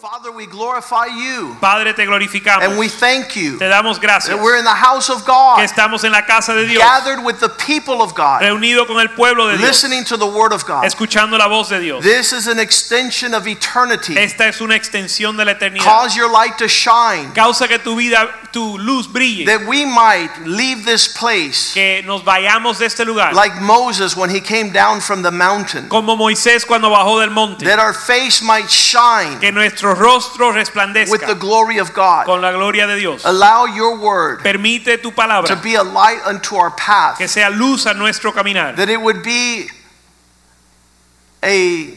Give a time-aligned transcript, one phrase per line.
[0.00, 2.62] Father, we glorify you Padre, te glorificamos.
[2.62, 5.58] and we thank you te damos gracias that we're in the house of que God,
[5.58, 9.08] estamos en la casa de Dios, gathered with the people of God, reunido con el
[9.08, 10.84] pueblo de Dios, listening to the word of God.
[10.84, 12.04] escuchando la voz de Dios.
[12.04, 14.16] This is an extension of eternity.
[14.16, 15.82] Esta es una extensión de la eternidad.
[15.82, 20.30] Cause your light to shine Causa que tu vida, tu luz brille, that we might
[20.46, 25.00] leave this place que nos vayamos de este lugar, like Moses when he came down
[25.00, 29.50] from the mountain, como Moisés cuando bajó del monte, that our face might shine que
[29.50, 30.52] nuestro rostro
[31.10, 32.26] with the glory of God.
[32.26, 33.24] con la gloria de Dios.
[33.24, 37.18] Allow your word Permite tu to be a light unto our path.
[37.18, 39.68] que sea luz a nuestro caminar, that it would be
[41.42, 41.94] a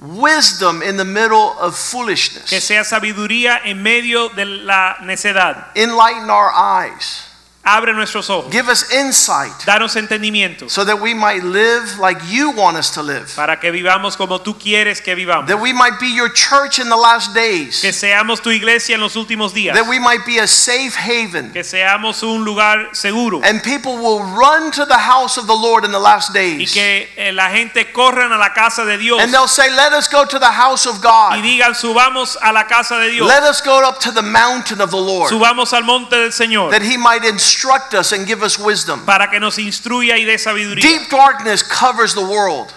[0.00, 2.48] wisdom in the middle of foolishness.
[2.48, 5.66] que sea sabiduría en medio de la necedad.
[5.76, 7.29] Enlighten our eyes.
[7.70, 12.50] Abre nuestros ojos, Give us insight danos entendimiento so that we might live like you
[12.50, 13.32] want us to live.
[13.36, 15.46] para que vivamos como tú quieres que vivamos.
[15.46, 17.80] That we might be your church in the last days.
[17.80, 19.76] Que seamos tu iglesia en los últimos días.
[19.76, 21.52] That we might be a safe haven.
[21.52, 23.40] Que seamos un lugar seguro.
[23.44, 26.58] And people will run to the house of the Lord in the last days.
[26.58, 29.92] Y que eh, la gente corran a la casa de Dios And they'll say, Let
[29.92, 33.28] us go to the house of God." y digan subamos a la casa de Dios.
[33.28, 35.30] Let us go up to the mountain of the Lord.
[35.30, 37.59] Subamos al monte del Señor That He might instruct
[37.94, 39.04] us and give us wisdom.
[39.04, 40.82] para que nos instruya y dé sabiduría.
[40.82, 42.72] Deep darkness covers the world,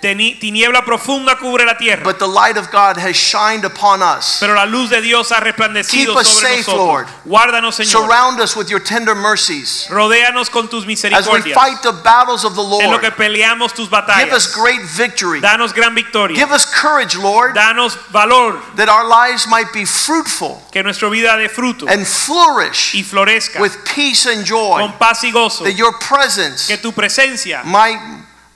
[0.00, 4.38] Tiniebla profunda cubre la tierra, but the light of God has shined upon us.
[4.40, 6.76] pero la luz de Dios ha resplandecido Keep us sobre safe, nosotros.
[6.76, 7.06] Lord.
[7.26, 7.86] Guárdanos, Señor.
[8.06, 11.26] Surround us with your tender mercies Rodéanos con tus misericordias.
[11.26, 12.84] as we fight the battles of the Lord.
[12.84, 14.24] En lo que peleamos tus batallas.
[14.24, 15.40] Give us great victory.
[15.40, 16.36] Danos gran victoria.
[16.36, 18.60] Give us courage, Lord, Danos valor.
[18.76, 22.94] that our lives might be fruitful Que nuestra vida dé fruto and flourish.
[22.94, 24.78] y florezca with peace and joy.
[24.78, 25.64] con paz y gozo.
[25.64, 27.98] That your presence Que tu presencia might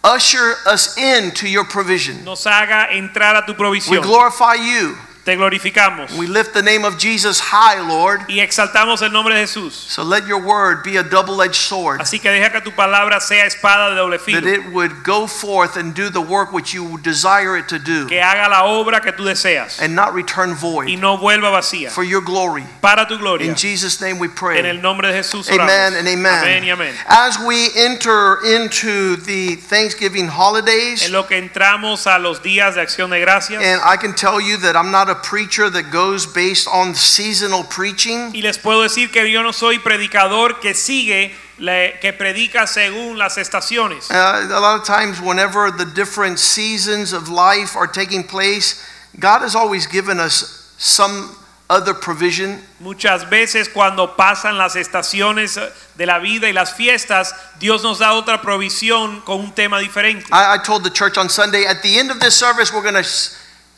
[0.02, 2.24] usher us into your provision.
[2.24, 3.54] nos haga entrar a tu
[3.90, 4.96] We glorify you.
[5.24, 8.22] Te glorificamos We lift the name of Jesus high, Lord.
[8.28, 9.72] y exaltamos el nombre de Jesús.
[9.72, 12.00] So let your word be a double-edged sword.
[12.00, 14.40] Así que deja que tu palabra sea espada de doble filo.
[14.40, 18.06] that it would go forth and do the work which you desire it to do
[18.06, 20.88] que haga la obra que tú deseas and not return void.
[20.88, 21.90] y no vuelva vacía.
[21.90, 22.64] for your glory.
[22.80, 23.46] Para tu gloria.
[23.46, 24.58] In Jesus' name we pray.
[24.58, 25.60] En el nombre de Jesús oramos.
[25.60, 26.44] Amen and amen.
[26.44, 26.94] Amén y amén.
[27.06, 32.80] As we enter into the Thanksgiving holidays, En lo que entramos a los días de
[32.80, 36.26] acción de gracias and I can tell you that I'm not a preacher that goes
[36.26, 38.30] based on seasonal preaching.
[38.32, 43.18] y les puedo decir que yo no soy predicador que sigue le- que predica según
[43.18, 44.10] las estaciones.
[44.10, 48.82] Uh, a lot of times, whenever the different seasons of life are taking place,
[49.18, 51.36] God has always given us some
[51.68, 55.56] other provision Muchas veces cuando pasan las estaciones
[55.96, 60.24] de la vida y las fiestas, Dios nos da otra provisión con un tema diferente.
[60.32, 63.00] I, I told the church on Sunday, at the end of this service, we're going
[63.00, 63.08] to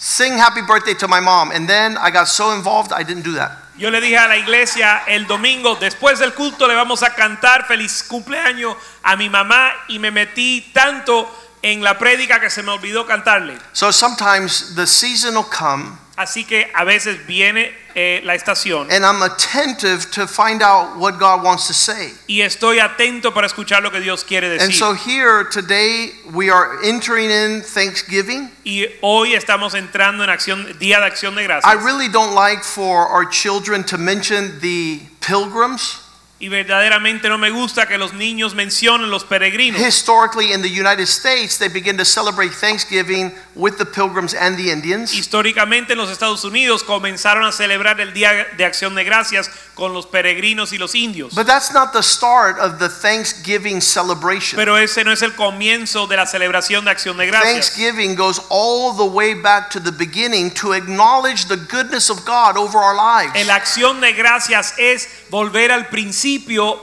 [0.03, 1.53] sing happy birthday to my mom.
[1.53, 3.53] And then I got so involved, I didn't do that.
[3.79, 7.67] Yo le dije a la iglesia el domingo, después del culto le vamos a cantar
[7.67, 11.27] feliz cumpleaños a mi mamá y me metí tanto
[11.63, 13.57] en la prédica que se me olvidó cantarle.
[13.73, 19.05] So sometimes the season will come, Así que a veces viene eh, la estación and
[19.05, 22.13] I'm attentive to find out what God wants to say.
[22.27, 24.65] y estoy atento para escuchar lo que Dios quiere decir.
[24.65, 28.51] And so here today, we are entering in Thanksgiving.
[28.65, 31.65] y hoy estamos entrando en acción, día de acción de gracias.
[31.65, 36.01] I really don't like for our children to mention the pilgrims.
[36.43, 39.81] Y verdaderamente no me gusta que los niños mencionen los peregrinos.
[39.81, 44.73] Historically, in the United States, they begin to celebrate Thanksgiving with the pilgrims and the
[44.73, 45.15] Indians.
[45.15, 49.95] Históricamente en los Estados Unidos comenzaron a celebrar el Día de Acción de Gracias con
[49.95, 51.33] los peregrinos y los indios.
[51.33, 54.57] But that's not the start of the Thanksgiving celebration.
[54.57, 57.53] Pero ese no es el comienzo de la celebración de Acción de Gracias.
[57.53, 62.57] Thanksgiving goes all the way back to the beginning to acknowledge the goodness of God
[62.57, 63.47] over our lives.
[63.47, 66.32] La acción de gracias es volver al principio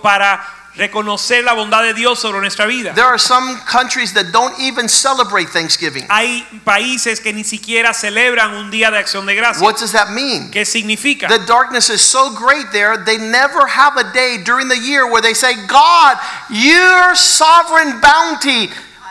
[0.02, 0.42] para
[0.80, 2.94] reconocer la bondad de Dios sobre nuestra vida.
[2.94, 6.06] There are some countries that don't even celebrate Thanksgiving.
[6.10, 9.62] Hay países que ni siquiera celebran un día de acción de gracias.
[9.62, 10.50] What does that mean?
[10.52, 11.28] ¿Qué significa?
[11.28, 15.22] The darkness is so great there, they never have a day during the year where
[15.22, 16.18] they say, God,
[16.50, 18.70] your sovereign bounty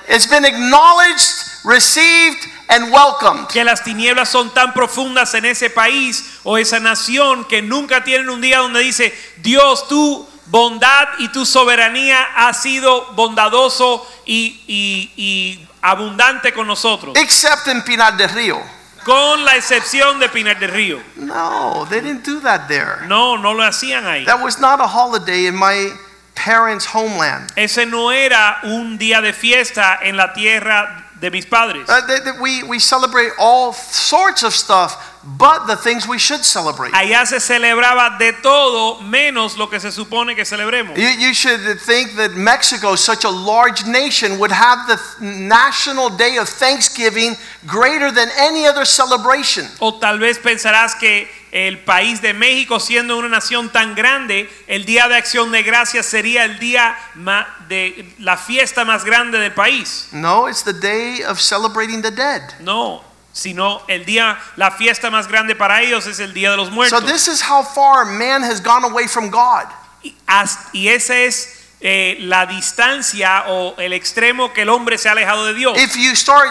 [0.09, 3.49] has been acknowledged, received, and welcomed.
[3.49, 8.29] que las tinieblas son tan profundas en ese país o esa nación que nunca tienen
[8.29, 9.13] un día donde dice,
[9.43, 17.15] Dios, tu bondad y tu soberanía ha sido bondadoso y, y- y abundante con nosotros,
[17.17, 18.61] except in Pinar del Rio.
[19.05, 21.01] con la excepción de Pinar del Río.
[21.17, 23.07] No, they didn't do that there.
[23.07, 24.25] No, no lo hacían ahí.
[24.27, 25.91] That was not a holiday in my
[26.35, 27.51] parents' homeland.
[27.57, 31.89] Ese no era un día de fiesta en la tierra de mis padres.
[31.89, 36.45] Uh, they- they- we, we celebrate all sorts of stuff, but the things we should
[36.45, 36.93] celebrate.
[36.93, 40.97] Allá se celebraba de todo menos lo que se supone que celebremos.
[40.97, 46.37] You, you should think that Mexico, such a large nation, would have the National Day
[46.37, 47.37] of Thanksgiving
[47.67, 49.67] greater than any other celebration.
[49.81, 54.85] O tal vez pensarás que el país de México, siendo una nación tan grande, el
[54.85, 56.97] Día de Acción de Gracias sería el día
[57.69, 60.09] de la fiesta más grande del país.
[60.13, 62.43] No, it's the day of celebrating the dead.
[62.61, 63.03] No,
[63.39, 66.75] sino el día, la fiesta más grande para ellos es el Día de los So
[66.75, 67.05] Muertos.
[67.07, 69.67] this is how far man has gone away from God.
[70.03, 75.09] Y, as- y ese es eh, la distancia o el extremo que el hombre se
[75.09, 75.79] ha alejado de Dios.
[75.79, 76.51] If you start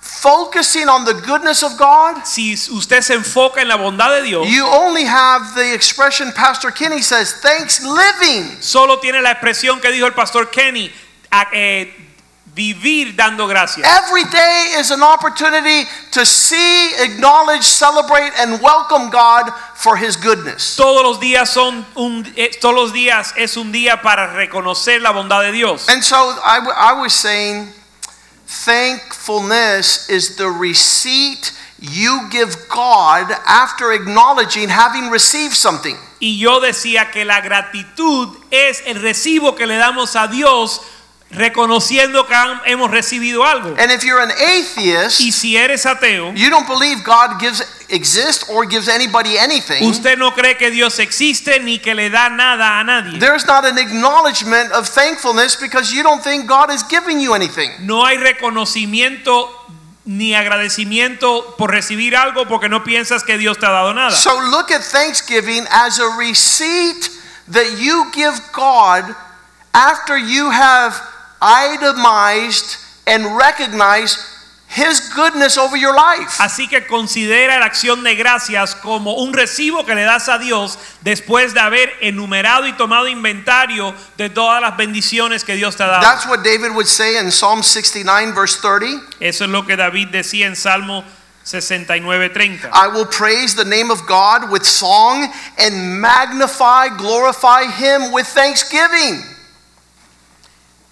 [0.00, 4.46] focusing on the goodness of God, Si usted se enfoca en la bondad de Dios,
[4.48, 8.60] you only have the expression Pastor Kenny says, thanks living.
[8.60, 10.90] solo tiene la expresión que dijo el pastor Kenny,
[11.52, 11.92] eh,
[12.54, 13.86] vivir dando gracias.
[13.86, 20.76] Every day is an opportunity to see, acknowledge, celebrate, and welcome God for His goodness.
[20.76, 25.12] Todos los días son un, eh, todos los días es un día para reconocer la
[25.12, 25.88] bondad de Dios.
[25.88, 27.68] And so I was saying,
[28.46, 35.96] thankfulness is the receipt you give God after acknowledging having received something.
[36.20, 40.80] Y yo decía que la gratitud es el recibo que le damos a Dios
[41.36, 43.74] reconociendo que han- hemos recibido algo.
[43.78, 48.44] And if you're an atheist, Y si eres ateo, you don't believe God gives exists
[48.48, 49.84] or gives anybody anything.
[49.84, 53.18] usted no cree que Dios existe ni que le da nada a nadie.
[53.18, 57.70] There's not an acknowledgement of thankfulness because you don't think God is giving you anything.
[57.80, 59.50] No hay reconocimiento
[60.06, 64.10] ni agradecimiento por recibir algo porque no piensas que Dios te ha dado nada.
[64.12, 67.10] So look at Thanksgiving as a receipt
[67.50, 69.14] that you give God
[69.72, 70.94] after you have
[71.44, 72.76] itemized
[73.06, 74.18] and recognized
[74.68, 76.40] His goodness over your life.
[76.40, 80.78] Así que considera la acción de gracias como un recibo que le das a Dios
[81.02, 85.86] después de haber enumerado y tomado inventario de todas las bendiciones que Dios te ha
[85.86, 86.02] dado.
[86.02, 89.00] That's what David would say in Psalm 69, verse 30.
[89.20, 91.04] Eso es lo que David decía en Salmo
[91.44, 92.70] 69:30.
[92.72, 99.22] I will praise the name of God with song and magnify, glorify Him with thanksgiving.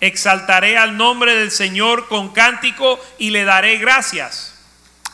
[0.03, 4.53] Exaltaré al nombre del Señor con cántico y le daré gracias.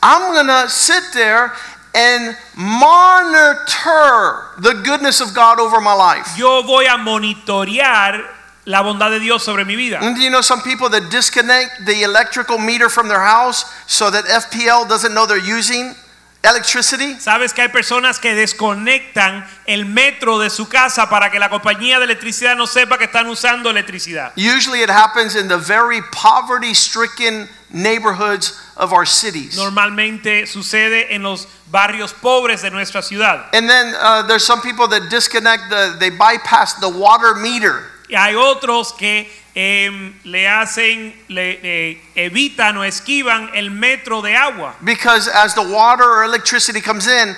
[0.01, 1.51] I'm gonna sit there
[1.93, 2.95] and monitor
[4.57, 6.35] the goodness of God over my life.
[6.37, 8.25] Yo voy a monitorear
[8.65, 9.99] la bondad de Dios sobre mi vida.
[10.17, 14.89] You know some people that disconnect the electrical meter from their house so that FPL
[14.89, 15.93] doesn't know they're using
[16.43, 17.19] electricity?
[17.19, 21.99] Sabes que hay personas que desconectan el metro de su casa para que la compañía
[21.99, 24.31] de electricidad no sepa que están usando electricidad.
[24.37, 29.55] Usually it happens in the very poverty stricken neighborhoods of our cities.
[29.55, 33.49] Normalmente sucede en los barrios pobres de nuestra ciudad.
[33.53, 37.83] And then uh, there's some people that disconnect the, they bypass the water meter.
[38.09, 44.35] Y hay otros que em, le hacen, le eh, evitan o esquivan el metro de
[44.35, 44.75] agua.
[44.81, 47.35] Because as the water or electricity comes in,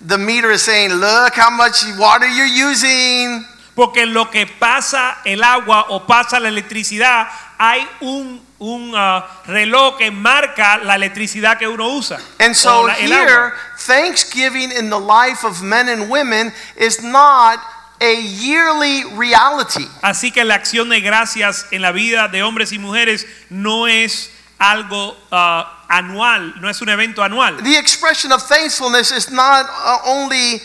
[0.00, 3.44] the meter is saying, look how much water you're using.
[3.74, 7.26] Porque lo que pasa el agua o pasa la electricidad,
[7.58, 12.18] hay un, un ah, reloj que marca la electricidad que uno usa.
[12.38, 13.52] And so la- here, agua.
[13.78, 17.58] Thanksgiving in the life of men and women is not
[18.00, 19.86] a yearly reality.
[20.02, 24.30] Así que la acción de gracias en la vida de hombres y mujeres no es
[24.58, 27.62] algo ah, anual, no es un evento anual.
[27.62, 30.60] The expression of thankfulness is not uh, only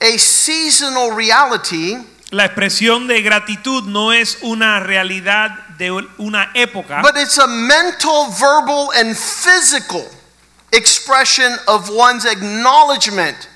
[0.00, 1.96] a seasonal reality,
[2.32, 8.30] La expresión de gratitud no es una realidad de una época, but it's a mental,
[8.30, 10.02] verbal, and physical
[10.72, 13.48] expression of one's acknowledgement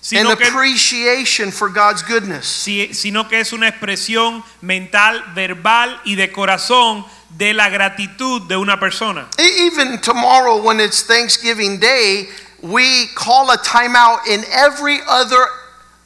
[0.00, 2.46] sino que, appreciation for God's goodness.
[2.46, 7.04] si- sino que es una expresión mental, verbal y de corazón
[7.36, 9.28] de la gratitud de una persona.
[9.38, 12.28] Even tomorrow, when it's Thanksgiving Day,
[12.62, 15.46] we call a timeout in every other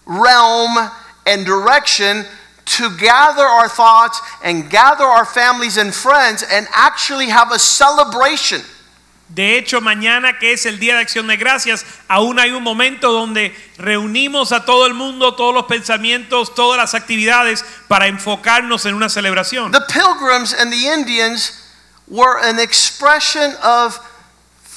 [0.07, 0.91] realm
[1.27, 2.27] and direction
[2.67, 8.63] to gather our thoughts and gather our families and friends and actually have a celebration.
[9.29, 13.11] De hecho, mañana que es el Día de Acción de Gracias, aún hay un momento
[13.11, 18.95] donde reunimos a todo el mundo, todos los pensamientos, todas las actividades para enfocarnos en
[18.95, 19.73] una celebración.
[19.73, 21.65] The pilgrims and the Indians
[22.07, 23.99] were an expression of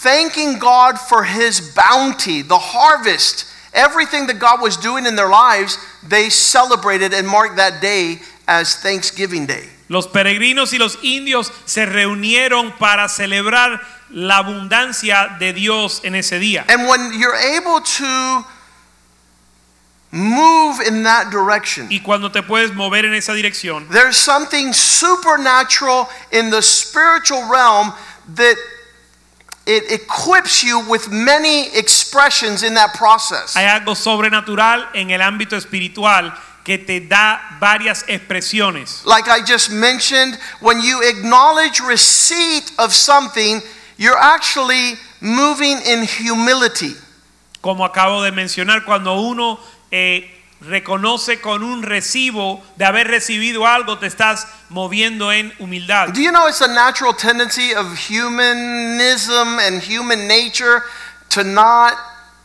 [0.02, 5.78] thanking God for his bounty, the harvest, everything that God was doing in their lives.
[6.08, 9.70] They celebrated and marked that day as Thanksgiving Day.
[9.90, 16.40] Los peregrinos y los indios se reunieron para celebrar la abundancia de Dios en ese
[16.40, 16.66] día.
[16.70, 18.46] And when you're able to
[20.12, 26.10] move in that direction, Y cuando te puedes mover en esa dirección, there's something supernatural
[26.32, 27.94] in the spiritual realm
[28.36, 28.56] that
[29.66, 33.54] it equips you with many expressions in that process.
[33.54, 36.34] hay algo sobrenatural en el ámbito espiritual
[36.64, 39.06] que te da varias expresiones.
[39.06, 43.62] Like I just mentioned, when you acknowledge receipt of something,
[43.98, 46.96] you're actually moving in humility.
[47.62, 49.60] Como acabo de mencionar, cuando uno
[49.92, 50.30] eh,
[50.62, 56.10] reconoce con un recibo de haber recibido algo, te estás moviendo en humildad.
[56.14, 60.84] Do you know it's a natural tendency of humanism and human nature
[61.30, 61.94] to not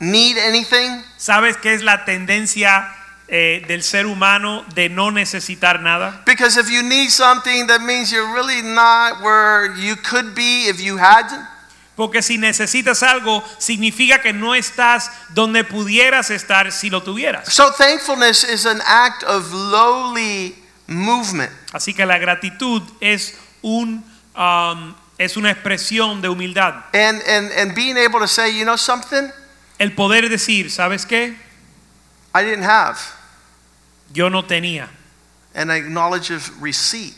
[0.01, 1.05] need anything?
[1.17, 2.89] ¿Sabes qué es la tendencia
[3.29, 6.23] eh, del ser humano de no necesitar nada?
[6.27, 10.81] Because if you need something, that means you're really not where you could be if
[10.81, 11.27] you had.
[11.95, 17.53] Porque si necesitas algo, significa que no estás donde pudieras estar si lo tuvieras.
[17.53, 21.53] So thankfulness is an act of lowly movement.
[21.73, 26.85] Así que la gratitud es un um, es una expresión de humildad.
[26.93, 29.31] And, and, and being able to say, you know something?
[29.79, 31.37] El poder decir, ¿sabes qué?
[32.35, 32.99] I didn't have.
[34.13, 34.89] Yo no tenía
[35.55, 37.15] And I acknowledge of receipt.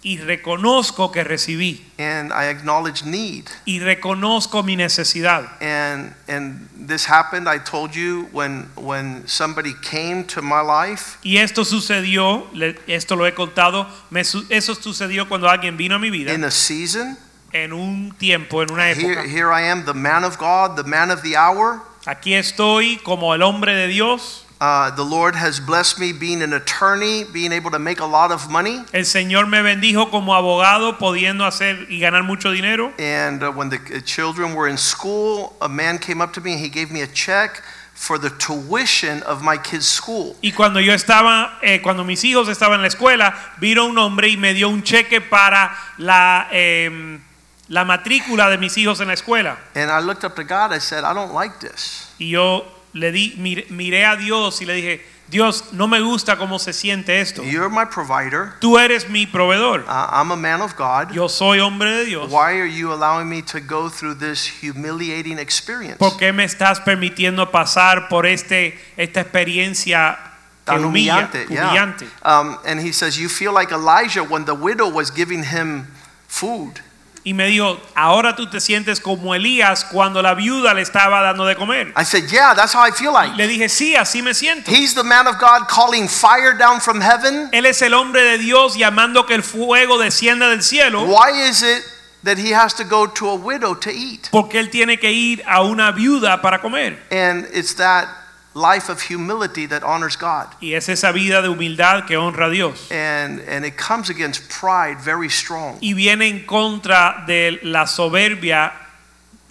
[0.00, 3.46] y reconozco que recibí And I acknowledge need.
[3.66, 5.60] y reconozco mi necesidad.
[5.60, 11.18] And, and this happened, I told you, when, when somebody came to my life.
[11.24, 12.46] Y esto sucedió,
[12.86, 16.50] esto lo he contado, me eso sucedió cuando alguien vino a mi vida In a
[16.50, 17.16] season,
[17.52, 19.24] en un tiempo, en una here, época.
[19.28, 21.80] here I am, the man of God, the man of the hour.
[22.06, 24.44] Aquí estoy como el hombre de Dios.
[24.60, 28.32] Uh, the Lord has blessed me being an attorney, being able to make a lot
[28.32, 28.82] of money.
[28.92, 32.92] El Señor me bendijo como abogado, pudiendo hacer y ganar mucho dinero.
[32.98, 36.54] And uh, when the uh, children were in school, a man came up to me
[36.54, 37.62] and he gave me a check
[37.94, 40.34] for the tuition of my kids' school.
[40.42, 44.28] Y cuando yo estaba, eh, cuando mis hijos estaban en la escuela, vino un hombre
[44.28, 47.20] y me dio un cheque para la, em,
[47.68, 49.56] la matrícula de mis hijos en la escuela.
[49.76, 52.08] And I looked up to God, I said, I don't like this.
[52.18, 56.36] Y yo le di, mir- miré a Dios y le dije, Dios, no me gusta
[56.38, 57.42] cómo se siente esto.
[57.42, 58.54] You're my provider.
[58.60, 59.80] Tú eres mi proveedor.
[59.86, 61.12] Uh, I'm a man of God.
[61.12, 62.30] Yo soy hombre de Dios.
[62.32, 65.98] Why are you allowing me to go through this humiliating experience?
[65.98, 70.16] ¿Por qué me estás permitiendo pasar por este, esta experiencia
[70.64, 71.68] que Tan humilla, humillante, yeah.
[71.68, 72.06] humillante?
[72.22, 75.88] Um, and he says, You feel like Elijah when the widow was giving him
[76.26, 76.80] food.
[77.28, 81.44] Y me dijo, ahora tú te sientes como Elías cuando la viuda le estaba dando
[81.44, 81.92] de comer.
[81.94, 83.36] I said, Yeah, that's how I feel like.
[83.36, 84.70] Le dije, sí, así me siento.
[84.70, 87.50] He's the man of God calling fire down from heaven.
[87.52, 91.04] Él es el hombre de Dios llamando que el fuego descienda del cielo.
[91.04, 91.84] Why is it
[92.24, 94.30] that he has to go to a widow to eat?
[94.30, 96.98] Porque él tiene que ir a una viuda para comer.
[97.10, 98.08] And it's that
[98.54, 100.48] life of humility that honors God.
[100.60, 102.90] Y es esa vida de humildad que honra a Dios.
[102.90, 105.78] And, and it comes against pride very strong.
[105.80, 108.72] Y viene en contra de la soberbia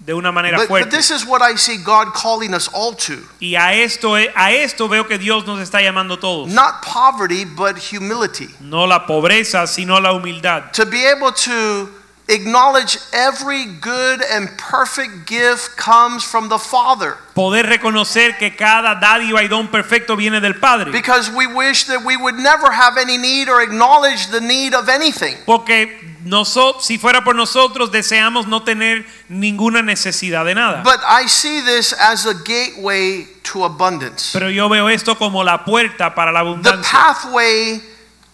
[0.07, 3.17] de una manera But, but this is what I see God calling us all to.
[3.41, 6.53] Y a esto, a esto veo que Dios nos está llamando todos.
[6.53, 8.47] Not poverty, but humility.
[8.61, 10.71] No la pobreza, sino la humildad.
[10.73, 11.89] To be able to
[12.29, 17.17] acknowledge every good and perfect gift comes from the Father.
[17.33, 20.91] Poder reconocer que cada dádiva y don perfecto viene del Padre.
[20.91, 24.89] Because we wish that we would never have any need or acknowledge the need of
[24.89, 25.35] anything.
[25.45, 30.83] Porque nosotros, si fuera por nosotros, deseamos no tener ninguna necesidad de nada.
[30.83, 34.33] But I see this as a gateway to abundance.
[34.33, 36.81] Pero yo veo esto como la puerta para la abundancia.
[36.81, 37.81] The pathway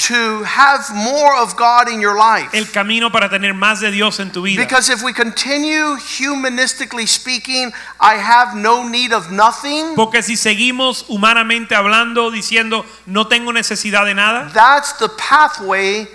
[0.07, 2.49] to have more of God in your life.
[2.53, 4.61] El camino para tener más de Dios en tu vida.
[4.61, 11.05] Because if we continue humanistically speaking, I have no need of nothing, Porque si seguimos
[11.07, 16.07] humanamente hablando, diciendo no tengo necesidad de nada, that's the pathway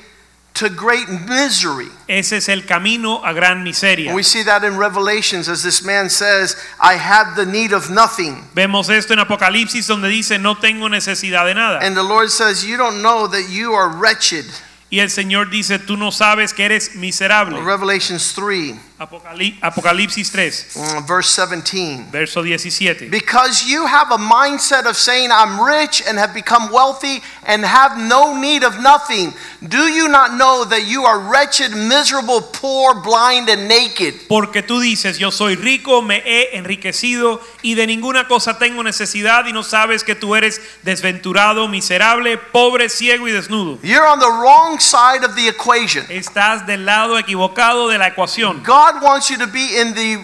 [0.58, 1.88] to great misery.
[2.08, 4.08] ese es el camino a gran miseria.
[4.10, 7.90] And we see that in Revelations as this man says, I have the need of
[7.90, 8.42] nothing.
[8.54, 11.78] Vemos esto en Apocalipsis donde dice no tengo necesidad de nada.
[11.80, 14.44] And the Lord says, You don't know that you are wretched.
[14.90, 17.60] Y el Señor dice tú no sabes que eres miserable.
[17.60, 18.74] Revelations 3.
[18.98, 22.10] Apocalí- Apocalipsis 3, mm, verse 17.
[22.10, 23.10] verso 17.
[23.10, 27.96] Because you have a mindset of saying, I'm rich and have become wealthy and have
[27.98, 29.32] no need of nothing.
[29.66, 34.28] Do you not know that you are wretched, miserable, poor, blind, and naked?
[34.28, 39.46] Porque tú dices, yo soy rico, me he enriquecido y de ninguna cosa tengo necesidad
[39.46, 43.78] y no sabes que tú eres desventurado, miserable, pobre, ciego y desnudo.
[43.82, 46.04] You're on the wrong side of the equation.
[46.10, 48.62] Estás del lado equivocado de la ecuación.
[48.62, 50.18] God wants you to be in the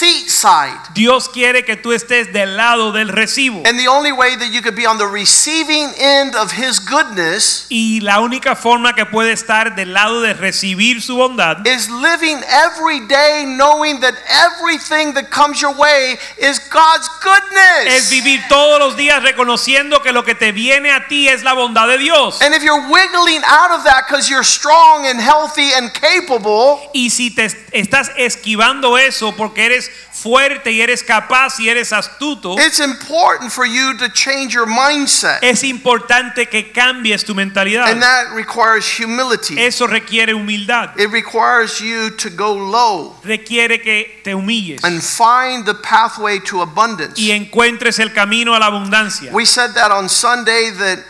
[0.00, 0.78] receipt side.
[0.94, 3.62] Dios quiere que tú estés del lado del recibo.
[3.66, 7.66] And the only way that you could be on the receiving end of His goodness
[7.68, 12.40] Y la única forma que puede estar del lado de recibir su bondad is living
[12.48, 17.94] every day knowing that everything that comes your way is God's goodness.
[17.94, 21.52] es vivir todos los días reconociendo que lo que te viene a ti es la
[21.52, 22.40] bondad de Dios.
[22.42, 27.10] And if you're wiggling out of that because you're strong and healthy and capable, Y
[27.10, 32.80] si te estás esquivando eso porque eres fuerte y eres capaz y eres astuto, it's
[32.80, 35.38] important for you to change your mindset.
[35.42, 37.88] es importante que cambies tu mentalidad.
[37.88, 39.58] And that requires humility.
[39.58, 40.98] Eso requiere humildad.
[40.98, 46.62] It requires you to go low Requiere que te humilles and find the pathway to
[46.62, 47.18] abundance.
[47.18, 49.32] y encuentres el camino a la abundancia.
[49.32, 51.04] We said that on Sunday that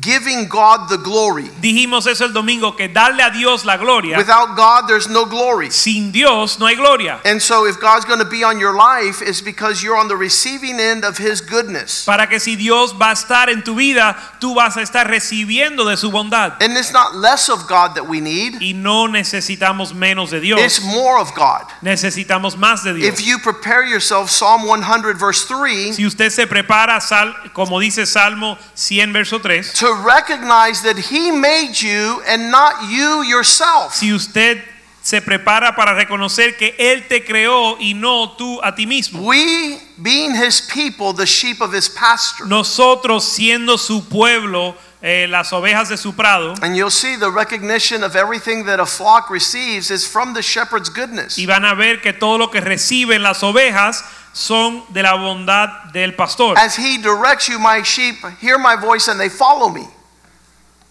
[0.00, 1.44] giving God the glory.
[1.60, 4.16] Dijimos eso el domingo que darle a Dios la gloria.
[4.16, 5.70] Without God, there's no glory.
[5.70, 7.20] Sin Dios no hay gloria.
[7.24, 10.16] And so, if God's going to be on your life, it's because you're on the
[10.16, 12.04] receiving end of His goodness.
[12.04, 15.88] Para que si Dios va a estar en tu vida, tú vas a estar recibiendo
[15.88, 16.60] de su bondad.
[16.60, 20.60] And it's not less of God that we need, Y no necesitamos menos de Dios.
[20.60, 21.62] it's more of God.
[21.82, 23.08] Necesitamos más de Dios.
[23.20, 28.06] If you prepare yourself, Psalm 100, verse 3, Si usted se prepara, sal, como dice
[28.06, 33.94] Salmo 100, verso 3, to recognize that He made you and not you yourself.
[33.94, 34.62] si usted
[35.02, 39.20] se prepara para reconocer que Él te creó y no tú a ti mismo.
[39.22, 42.46] We, being His people, the sheep of His pasture.
[42.46, 48.02] Nosotros siendo su pueblo, eh, las ovejas de su prado, And you'll see the recognition
[48.02, 51.36] of everything that a flock receives is from the shepherd's goodness.
[51.38, 54.02] y van a ver que todo lo que reciben las ovejas
[54.34, 56.58] son de la bondad del pastor.
[56.58, 59.86] As he directs you, my sheep hear my voice and they follow me.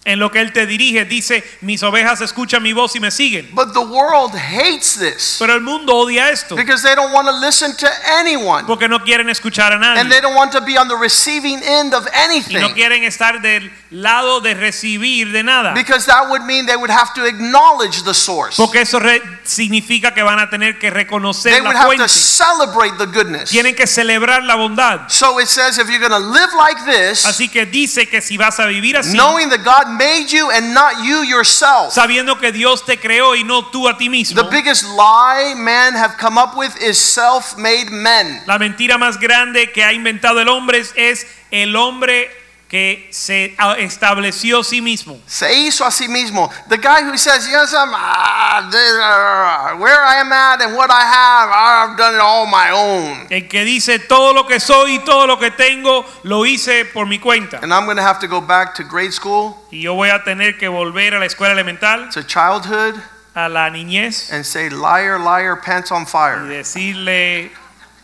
[0.06, 3.48] En lo que Él te dirige, dice, mis ovejas escuchan mi voz y me siguen.
[3.54, 7.32] But the world hates this Pero el mundo odia esto, because they don't want to
[7.40, 7.88] listen to
[8.20, 11.58] anyone porque no quieren escuchar a and they don't want to be on the receiving
[11.62, 12.56] end of anything.
[12.56, 15.72] Y no quieren estar del lado de recibir de nada.
[15.72, 18.56] because that would mean they would have to acknowledge the source.
[18.56, 19.00] Porque eso
[19.44, 23.50] significa que van a tener que reconocer They would have to celebrate the goodness.
[23.50, 25.08] Tienen que celebrar la bondad.
[25.08, 28.36] So it says if you're going to live like this, Así que dice que si
[28.36, 31.92] vas a vivir así, knowing that God made you and not you yourself.
[31.92, 35.94] sabiendo que Dios te creó y no tú a ti mismo, The biggest lie men
[35.94, 38.42] have come up with is self-made men.
[38.46, 42.30] la mentira más grande que ha inventado el hombre es el hombre
[42.68, 45.20] que se ah, estableció a sí mismo.
[45.26, 46.50] Se hizo a sí mismo.
[46.68, 51.50] The guy who says, "Yes, I'm uh, where I am at and what I have,
[51.52, 55.26] I've done it all my own." El que dice todo lo que soy y todo
[55.26, 57.60] lo que tengo lo hice por mi cuenta.
[57.62, 60.24] And I'm going to have to go back to grade school, Y yo voy a
[60.24, 62.94] tener que volver a la escuela elemental, to childhood,
[63.34, 66.44] a la niñez and say, "Liar, liar, pants on fire.
[66.44, 67.50] y decirle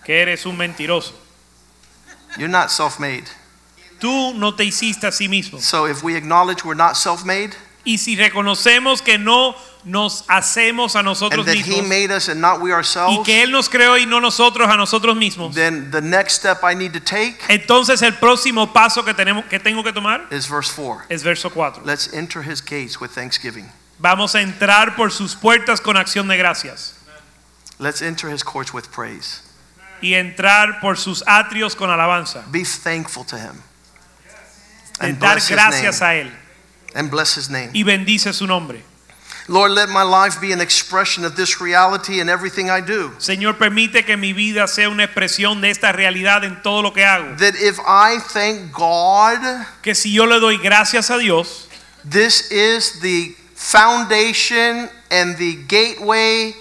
[0.05, 1.15] que eres un mentiroso.
[2.37, 3.25] You're not self-made.
[4.01, 5.61] Tú no te hiciste a sí mismo.
[5.61, 10.99] So if we acknowledge we're not self-made Y si reconocemos que no nos hacemos a
[10.99, 13.97] and nosotros He mismos made us and not we y ourselves, que Él nos creó
[13.97, 18.03] y no nosotros a nosotros mismos, then the next step I need to take entonces
[18.03, 21.07] el próximo paso que, tenemos, que tengo que tomar is verse four.
[21.09, 21.83] es verso 4.
[21.85, 23.67] Let's enter His gates with thanksgiving.
[23.99, 26.97] Vamos a entrar por sus puertas con acción de gracias
[27.79, 29.41] Let's enter His courts with praise.
[30.03, 32.45] y entrar por sus atrios con alabanza.
[32.51, 33.63] Be thankful to him.
[35.01, 36.11] And dar bless his gracias name.
[36.11, 36.31] a Él
[36.95, 37.71] And bless his name.
[37.73, 38.83] y bendice su nombre.
[39.49, 43.11] Lord, let my life be an expression of this reality in everything I do.
[43.19, 47.03] Señor, permite que mi vida sea una expresión de esta realidad en todo lo que
[47.05, 47.37] hago.
[47.39, 49.41] That if I thank God,
[49.83, 51.67] Que si yo le doy gracias a Dios,
[52.09, 56.55] this is the foundation and the gateway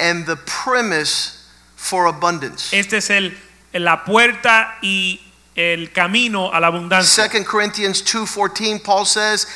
[0.00, 1.32] and the premise
[1.76, 2.72] for abundance.
[2.72, 3.36] este es el,
[3.74, 5.20] la puerta y
[5.56, 7.28] el camino a la abundancia.
[7.28, 9.46] 2 Corinthians 2:14 Paul says,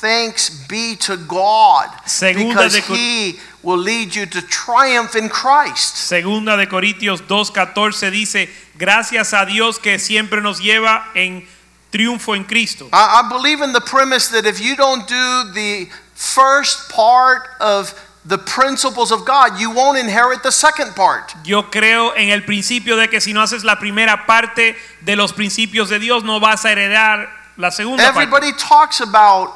[0.00, 5.28] "Thanks be to God Segunda because de Cor- he will lead you to triumph in
[5.28, 11.46] Christ." Segunda de Corintios 2:14 dice, gracias a Dios que siempre nos lleva en
[11.90, 12.88] triunfo en Cristo.
[12.92, 17.94] I, I believe in the premise that if you don't do the first part of
[18.28, 21.34] the principles of God, you won't inherit the second part.
[21.44, 25.32] Yo creo en el principio de que si no haces la primera parte de los
[25.32, 28.20] principios de Dios, no vas a heredar la segunda parte.
[28.20, 29.54] Everybody talks about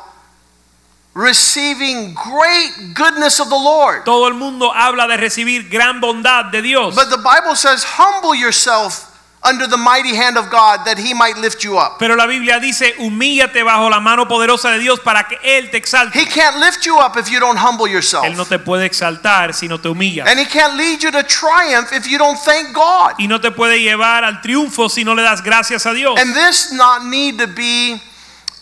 [1.15, 4.07] receiving great goodness of the Lord.
[4.07, 6.95] Todo el mundo habla de recibir gran bondad de Dios.
[6.95, 9.12] But the Bible says, humble yourself
[9.45, 11.99] under the mighty hand of God that he might lift you up.
[11.99, 15.79] Pero la Biblia dice, humíllate bajo la mano poderosa de Dios para que Él te
[15.79, 16.15] exalte.
[16.15, 18.25] He can't lift you up if you don't humble yourself.
[18.25, 20.29] Él no te puede exaltar si no te humillas.
[20.29, 23.15] And he can't lead you to triumph if you don't thank God.
[23.19, 26.21] Y no te puede llevar al triunfo si no le das gracias a Dios.
[26.21, 28.01] And this not need to be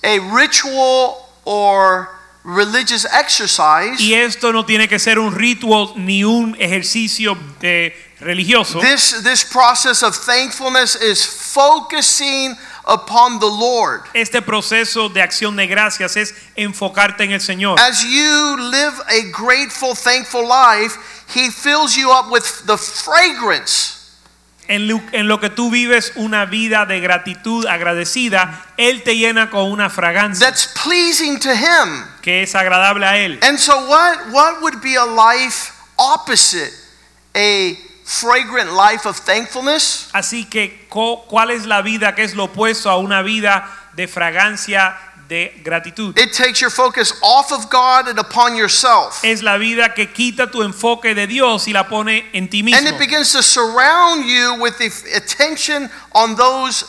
[0.03, 2.09] a ritual or
[2.43, 4.01] religious exercise.
[4.01, 8.81] Y esto no tiene que ser un ritual ni un ejercicio eh, religioso.
[8.81, 12.57] This this process of thankfulness is focusing
[12.87, 14.03] upon the Lord.
[14.15, 17.79] Este proceso de acción de gracias es enfocarte en el Señor.
[17.79, 20.97] As you live a grateful, thankful life,
[21.35, 23.97] he fills you up with the fragrance
[24.69, 29.51] En lo, en lo que tú vives una vida de gratitud agradecida, Él te llena
[29.51, 32.05] con una fragancia that's pleasing to him.
[32.23, 33.41] que es agradable a Él.
[33.43, 36.73] And so what what would be a life opposite
[37.35, 37.77] a
[38.11, 40.09] fragrant life of thankfulness?
[40.13, 44.97] Así que, ¿cuál es la vida que es lo opuesto a una vida de fragancia
[45.29, 46.19] de gratitud?
[46.19, 49.23] It takes your focus off of God and upon yourself.
[49.23, 52.79] Es la vida que quita tu enfoque de Dios y la pone en ti mismo.
[52.79, 56.85] And it begins to surround you with the attention on those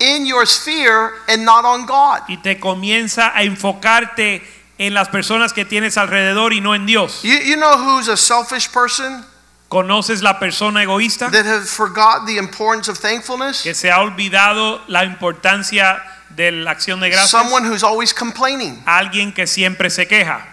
[0.00, 2.22] in your sphere and not on God.
[2.28, 4.42] Y te comienza a enfocarte
[4.78, 7.22] en las personas que tienes alrededor y no en Dios.
[7.22, 9.24] You, you know who's a selfish person
[9.70, 13.62] ¿Conoces la persona egoísta that forgot the importance of thankfulness?
[13.62, 17.30] que se ha olvidado la importancia de la acción de gracias?
[17.30, 18.82] Someone who's always complaining.
[18.84, 20.44] Alguien que siempre se queja.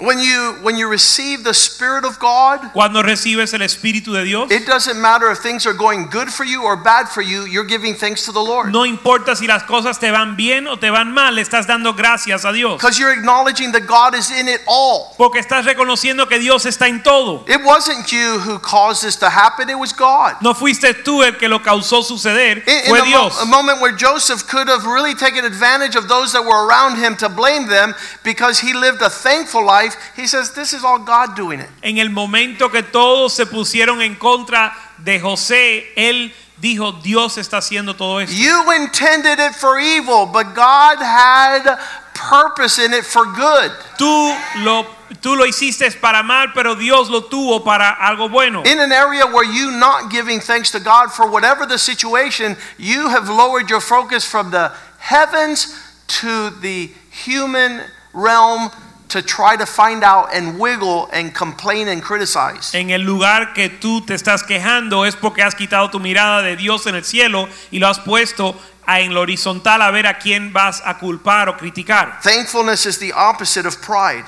[0.00, 4.48] When you when you receive the spirit of God, Cuando recibes el Espíritu de Dios,
[4.50, 7.64] it doesn't matter if things are going good for you or bad for you, you're
[7.66, 8.70] giving thanks to the Lord.
[8.72, 12.44] no importa si las cosas te van bien o te van mal, estás dando gracias
[12.44, 12.76] a Dios.
[12.80, 15.14] Because you're acknowledging that God is in it all.
[15.18, 17.44] Porque estás reconociendo que Dios está en todo.
[17.48, 20.36] It wasn't you who caused this to happen, it was God.
[20.42, 23.42] No fuiste tú el que lo causó suceder, In, in fue a, mo- Dios.
[23.42, 27.16] a moment where Joseph could have really taken advantage of those that were around him
[27.16, 31.36] to blame them because he lived a thankful life, he says, This is all God
[31.36, 31.68] doing it.
[31.82, 37.58] En el momento que todos se pusieron en contra de José, él dijo, Dios está
[37.58, 38.34] haciendo todo esto.
[38.34, 41.78] You intended it for evil, but God had
[42.14, 43.70] purpose in it for good.
[43.96, 44.84] Tú lo,
[45.20, 48.62] tú lo hiciste para mal, pero Dios lo tuvo para algo bueno.
[48.66, 53.08] In an area where you not giving thanks to God for whatever the situation, you
[53.08, 55.74] have lowered your focus from the heavens
[56.08, 58.70] to the human realm
[59.08, 62.74] to try to find out and wiggle and complain and criticize.
[62.74, 66.56] En el lugar que tú te estás quejando es porque has quitado tu mirada de
[66.56, 68.54] Dios en el cielo y lo has puesto
[68.86, 72.20] a- en lo horizontal a ver a quién vas a culpar o criticar.
[72.22, 74.24] Thankfulness is the opposite of pride.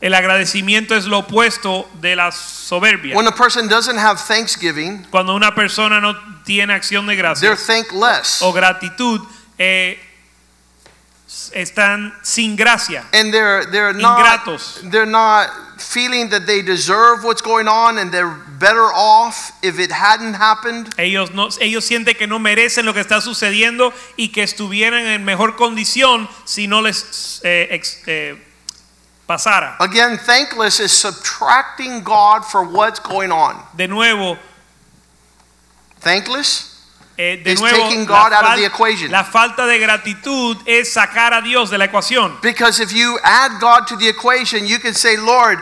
[0.00, 3.16] El agradecimiento es lo opuesto de la soberbia.
[3.16, 7.56] When a person doesn't have thanksgiving, Cuando una persona no tiene acción de gracias, they're
[7.56, 8.42] thankless.
[8.42, 9.20] o gratitud,
[9.58, 9.98] eh,
[11.54, 13.04] están sin gracia.
[13.12, 14.80] And they're they're not Ingratos.
[14.90, 19.90] they're not feeling that they deserve what's going on and they're better off if it
[19.90, 20.94] hadn't happened.
[20.98, 25.24] Ellos, no, ellos sienten que no merecen lo que está sucediendo y que estuvieran en
[25.24, 28.36] mejor condición si no les eh, ex- eh,
[29.26, 29.76] pasara.
[29.80, 33.60] Again, thankless is subtracting God for what's going on.
[33.76, 34.38] De nuevo,
[36.00, 36.73] Thankless
[37.16, 39.10] eh, de It's nuevo taking God out of the equation.
[39.10, 42.40] la falta de gratitud es sacar a Dios de la ecuación.
[42.42, 45.58] because if you add God to the equation, you can say, Lord,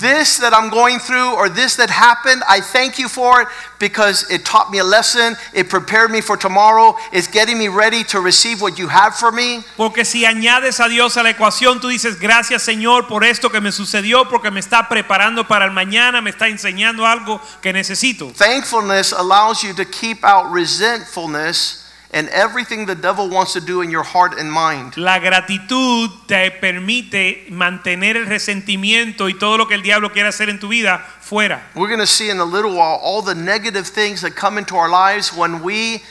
[0.00, 4.28] this that I'm going through or this that happened, I thank you for it because
[4.30, 8.20] it taught me a lesson, it prepared me for tomorrow, it's getting me ready to
[8.20, 9.64] receive what you have for me.
[9.76, 13.60] Porque si añades a Dios a la ecuación, tú dices, gracias Señor por esto que
[13.60, 18.32] me sucedió, porque me está preparando para el mañana, me está enseñando algo que necesito.
[18.32, 23.90] Thankfulness allows you to keep out resentfulness and everything the devil wants to do in
[23.90, 24.96] your heart and mind.
[24.96, 30.48] La gratitud te permite mantener el resentimiento y todo lo que el diablo quiere hacer
[30.48, 31.62] en tu vida fuera.
[31.74, 34.76] We're going to see in a little while all the negative things that come into
[34.76, 36.02] our lives when we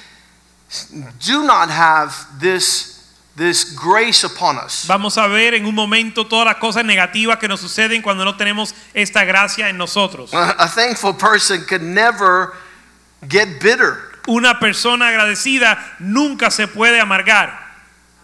[1.25, 4.85] do not have this, this grace upon us.
[4.87, 8.35] Vamos a ver en un momento todas las cosas negativas que nos suceden cuando no
[8.35, 10.33] tenemos esta gracia en nosotros.
[10.33, 12.53] A a thankful person could never
[13.27, 14.14] get bitter.
[14.27, 17.51] Una persona agradecida nunca se puede amargar.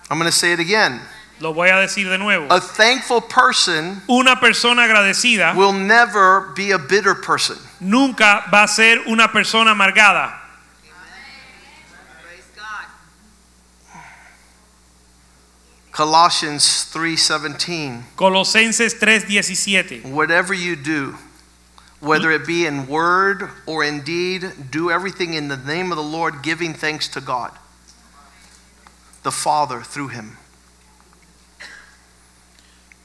[0.10, 1.00] I'm going to say it again.
[1.40, 2.48] Lo voy a decir de nuevo.
[2.52, 7.58] A thankful person Una persona agradecida will never be a bitter person.
[7.80, 10.34] nunca va a ser una persona amargada.
[15.92, 20.06] Colossians 3:17 Colosenses 3:17.
[20.06, 21.16] Whatever you do,
[22.02, 26.04] whether it be in word or in deed, do everything in the name of the
[26.04, 27.52] Lord, giving thanks to God,
[29.24, 30.38] the Father, through him.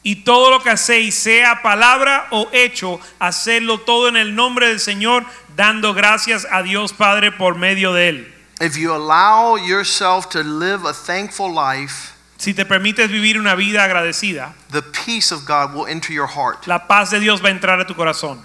[0.02, 4.78] Y todo lo que hacéis, sea palabra o hecho, hacerlo todo en el nombre del
[4.78, 5.24] Señor,
[5.56, 8.32] dando gracias a Dios Padre por medio de él.
[8.61, 13.82] If you allow yourself to live a thankful life, Si te permites vivir una vida
[13.82, 16.66] agradecida, the peace of God will enter your heart.
[16.66, 18.40] la paz de Dios va a entrar a tu corazón.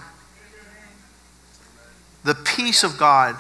[2.23, 3.36] The peace of God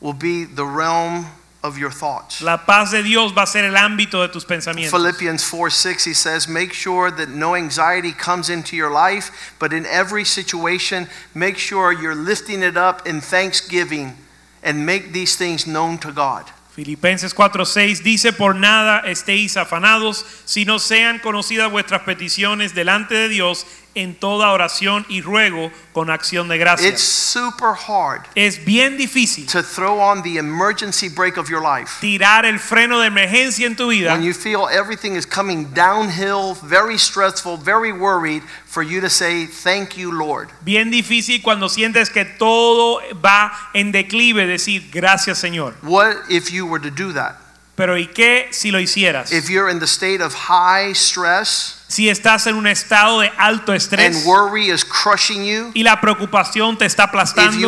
[0.00, 1.26] will be the realm
[1.62, 2.40] of your thoughts.
[2.40, 4.90] La paz de Dios va a ser el ámbito de tus pensamientos.
[4.90, 9.72] Philippians 4 6, he says, Make sure that no anxiety comes into your life, but
[9.72, 14.16] in every situation, make sure you're lifting it up in thanksgiving
[14.62, 16.50] and make these things known to God.
[16.78, 23.66] Filipenses 4:6 dice, por nada estéis afanados, sino sean conocidas vuestras peticiones delante de Dios
[23.94, 26.92] en toda oración y ruego con acción de gracias.
[26.92, 31.98] It's super hard Es bien difícil to throw on the emergency brake of your life
[32.00, 36.54] tirar el freno de emergencia en tu vida when you feel everything is coming downhill,
[36.62, 40.50] very stressful, very worried, for you to say, Thank you, Lord.
[40.62, 45.74] Bien difícil cuando sientes que todo va en declive, decir gracias Señor.
[45.82, 47.47] What if you were to do that?
[47.78, 49.32] Pero ¿y qué si lo hicieras?
[49.32, 53.72] If you're in the state of high stress Si estás en un estado de alto
[53.72, 57.18] and estrés worry is crushing you, y la preocupación te está if you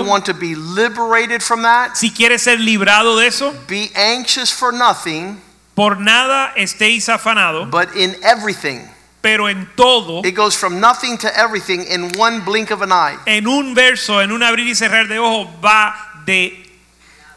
[0.02, 4.50] aplastando, want to be liberated from that, si quieres ser librado de eso, be anxious
[4.52, 5.40] for nothing,
[5.74, 8.82] por nada estéis afanados, but in everything.
[9.22, 13.16] pero en todo, It goes from nothing to everything in one blink of an eye.
[13.26, 15.94] en un verso, en un abrir y cerrar de ojos, va
[16.26, 16.62] de,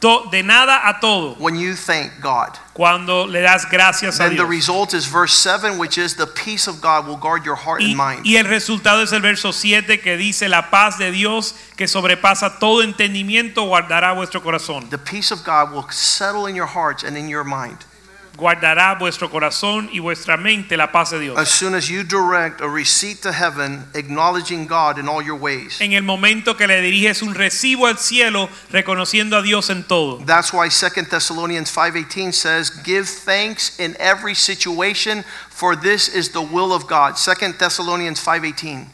[0.01, 4.31] to- de nada a todo When you thank God, cuando le das gracias a then
[4.37, 4.49] the Dios.
[4.49, 7.89] result is verse 7, which is the peace of God will guard your heart Y,
[7.89, 8.25] and mind.
[8.25, 12.57] y el resultado es el verso 7 que dice, la paz de Dios que sobrepasa
[12.59, 14.89] todo entendimiento guardará vuestro corazón.
[14.89, 17.85] The peace of God will settle in your hearts and in your mind
[18.35, 21.37] Guardará vuestro corazón y vuestra mente la paz de Dios.
[21.37, 25.79] as soon as you direct a receipt to heaven, acknowledging God in all your ways.
[25.79, 30.17] En el momento que le diriges un recibo al cielo, reconociendo a Dios en todo.
[30.25, 36.41] That's why 2 Thessalonians 5:18 says, "Give thanks in every situation, for this is the
[36.41, 38.87] will of God." 2 Thessalonians 5:18.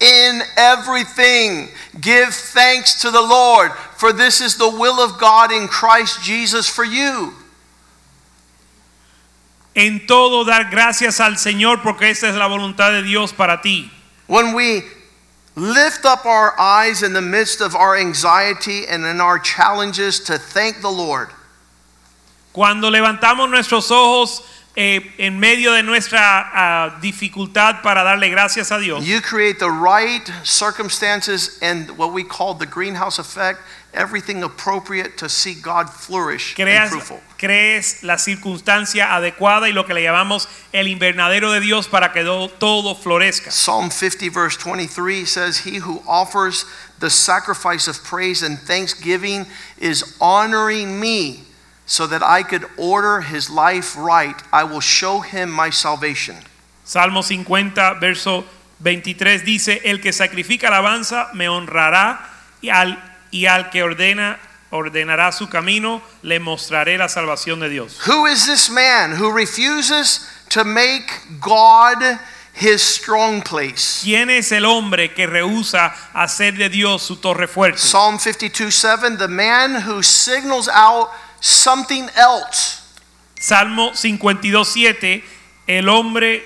[0.00, 1.68] In everything,
[2.00, 6.68] give thanks to the Lord, for this is the will of God in Christ Jesus
[6.68, 7.32] for you.
[9.76, 13.90] En todo dar gracias al Señor porque esta es la voluntad de Dios para ti.
[14.26, 14.82] When we
[15.56, 20.38] lift up our eyes in the midst of our anxiety and in our challenges to
[20.38, 21.30] thank the Lord,
[22.54, 24.44] Cuando levantamos nuestros ojos
[24.76, 26.18] eh, en medio de nuestra
[26.52, 32.24] ah, dificultad para darle gracias a Dios, You create the right circumstances and what we
[32.24, 33.60] call the greenhouse effect,
[33.92, 37.20] everything appropriate to see God flourish and creas, fruitful.
[37.38, 42.24] crees la circunstancia adecuada y lo que le llamamos el invernadero de Dios para que
[42.24, 43.52] do- todo florezca.
[43.52, 46.64] Psalm 50, verse 23 says, He who offers
[46.98, 49.46] the sacrifice of praise and thanksgiving
[49.78, 51.44] is honoring me
[51.86, 54.36] so that I could order his life right.
[54.52, 56.36] I will show him my salvation.
[56.84, 58.44] Salmo 50, verso
[58.80, 62.20] 23 dice, el que sacrifica alabanza me honrará
[62.60, 62.98] y al,
[63.30, 64.38] y al que ordena
[64.70, 68.00] ordenará su camino, le mostraré la salvación de Dios.
[68.06, 71.06] Who is this man who refuses to make
[71.40, 72.18] God
[72.52, 74.02] his strong place?
[74.02, 77.78] ¿Quién es el hombre que rehúsa hacer de Dios su torre fuerte?
[77.78, 81.08] Psalm 52 7, the man who signals out
[81.44, 82.80] something else.
[83.38, 85.24] Salmo 52, 7,
[85.68, 86.42] el hombre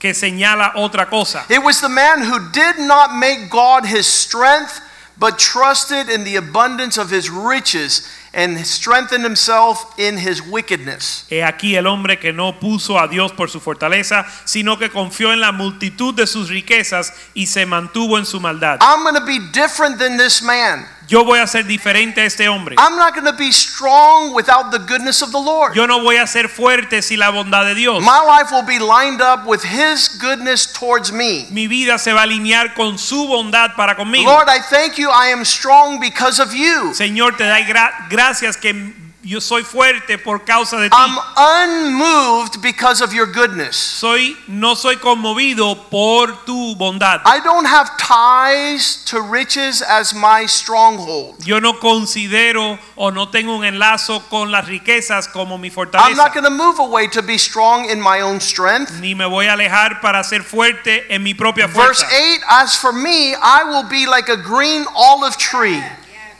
[0.00, 1.44] que señala otra cosa.
[1.48, 4.80] It was the man who did not make God his strength,
[5.16, 11.24] but trusted in the abundance of his riches and strengthened himself in his wickedness.
[11.30, 15.32] He aquí el hombre que no puso a Dios por su fortaleza, sino que confió
[15.32, 18.78] en la multitud de sus riquezas y se mantuvo en su maldad.
[18.80, 20.84] I'm going to be different than this man.
[21.08, 22.76] Yo voy a ser diferente a este hombre.
[22.78, 25.74] I'm not going to be strong without the goodness of the Lord.
[25.74, 28.02] Yo no voy a ser fuerte sin la bondad de Dios.
[28.02, 31.46] My life will be lined up with his goodness towards me.
[31.50, 34.30] Mi vida se va a alinear con su bondad para conmigo.
[34.30, 35.10] Lord, I thank you.
[35.10, 36.92] I am strong because of you.
[36.94, 40.96] Señor, te doy gra- gracias que yo soy fuerte por causa de ti.
[40.96, 43.76] I'm unmoved because of your goodness.
[43.76, 47.22] Soy no soy conmovido por tu bondad.
[47.24, 51.46] I don't have ties to riches as my stronghold.
[51.46, 56.08] Yo no considero o no tengo un enlazo con las riquezas como mi fortaleza.
[56.08, 59.00] I'm not going to move away to be strong in my own strength.
[59.00, 62.04] Ni me voy a alejar para ser fuerte en mi propia fuerza.
[62.04, 65.80] Verse 8 As for me, I will be like a green olive tree.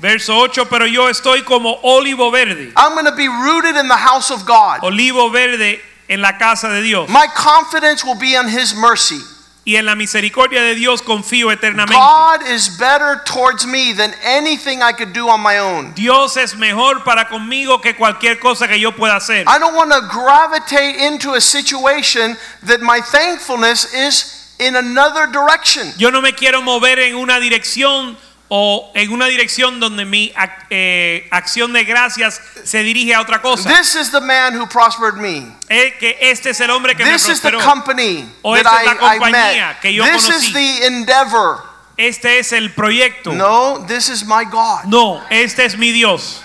[0.03, 2.73] Verso 8, pero yo estoy como olivo verde.
[2.77, 4.81] I'm going to be rooted in the house of God.
[4.83, 7.09] Olivo verde en la casa de Dios.
[7.09, 9.21] My confidence will be in His mercy.
[9.65, 11.95] Y en la misericordia de Dios confío eternamente.
[11.95, 15.95] God is better towards me than anything I could do on my own.
[15.95, 19.45] Dios es mejor para conmigo que cualquier cosa que yo pueda hacer.
[19.47, 25.93] I don't want to gravitate into a situation that my thankfulness is in another direction.
[25.97, 28.17] Yo no me quiero mover en una dirección
[28.55, 33.41] o en una dirección donde mi ac- eh, acción de gracias se dirige a otra
[33.41, 33.67] cosa.
[33.75, 35.47] This is the man who prospered me.
[35.71, 37.65] Es que este es el hombre que me This is the prosperó.
[37.65, 40.47] company O esta es la I, I compañía que yo This conocí.
[40.49, 41.63] is the endeavor.
[41.97, 43.33] Este es el proyecto.
[43.33, 44.85] No, this is my God.
[44.85, 46.43] No, este es mi Dios.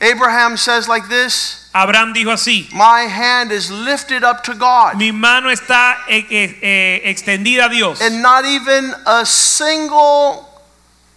[0.00, 2.68] Abraham says like this Abraham dijo así.
[2.72, 7.68] My hand is lifted up to God, Mi mano está eh, eh, eh, extendida a
[7.68, 8.00] Dios.
[8.00, 10.45] and not even a single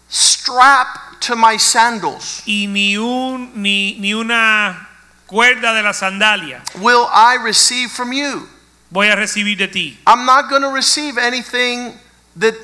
[0.09, 4.87] strap to my sandals y ni un ni, ni una
[5.27, 8.47] cuerda de la sandalia will I receive from you.
[8.91, 9.97] voy a recibir de ti.
[10.07, 11.93] I'm not going to receive anything
[12.37, 12.55] that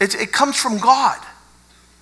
[0.00, 1.16] it, it comes from God.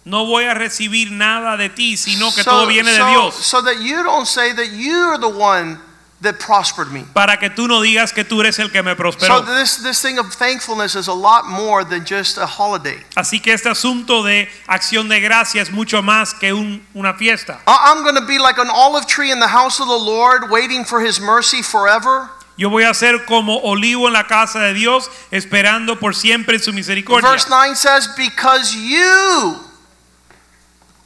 [0.05, 3.35] No voy a recibir nada de ti, sino que So- todo viene de so- Dios.
[3.47, 5.79] So that you don't say that you're the one
[6.21, 7.05] that prospered me.
[7.15, 9.47] Para que tú no digas que tú eres el que me So prosperó.
[9.47, 12.99] this this thing of thankfulness is a lot more than just a holiday.
[13.17, 17.61] Así que este asunto de acción de gracia es mucho más que un- una fiesta.
[17.69, 20.85] I'm going to be like an olive tree in the house of the Lord, waiting
[20.85, 22.29] for His mercy forever.
[22.57, 26.73] Yo voy a ser como olivo en la casa de Dios, esperando por siempre su
[26.73, 27.31] misericordia.
[27.31, 29.61] Verse 9 says, Because you,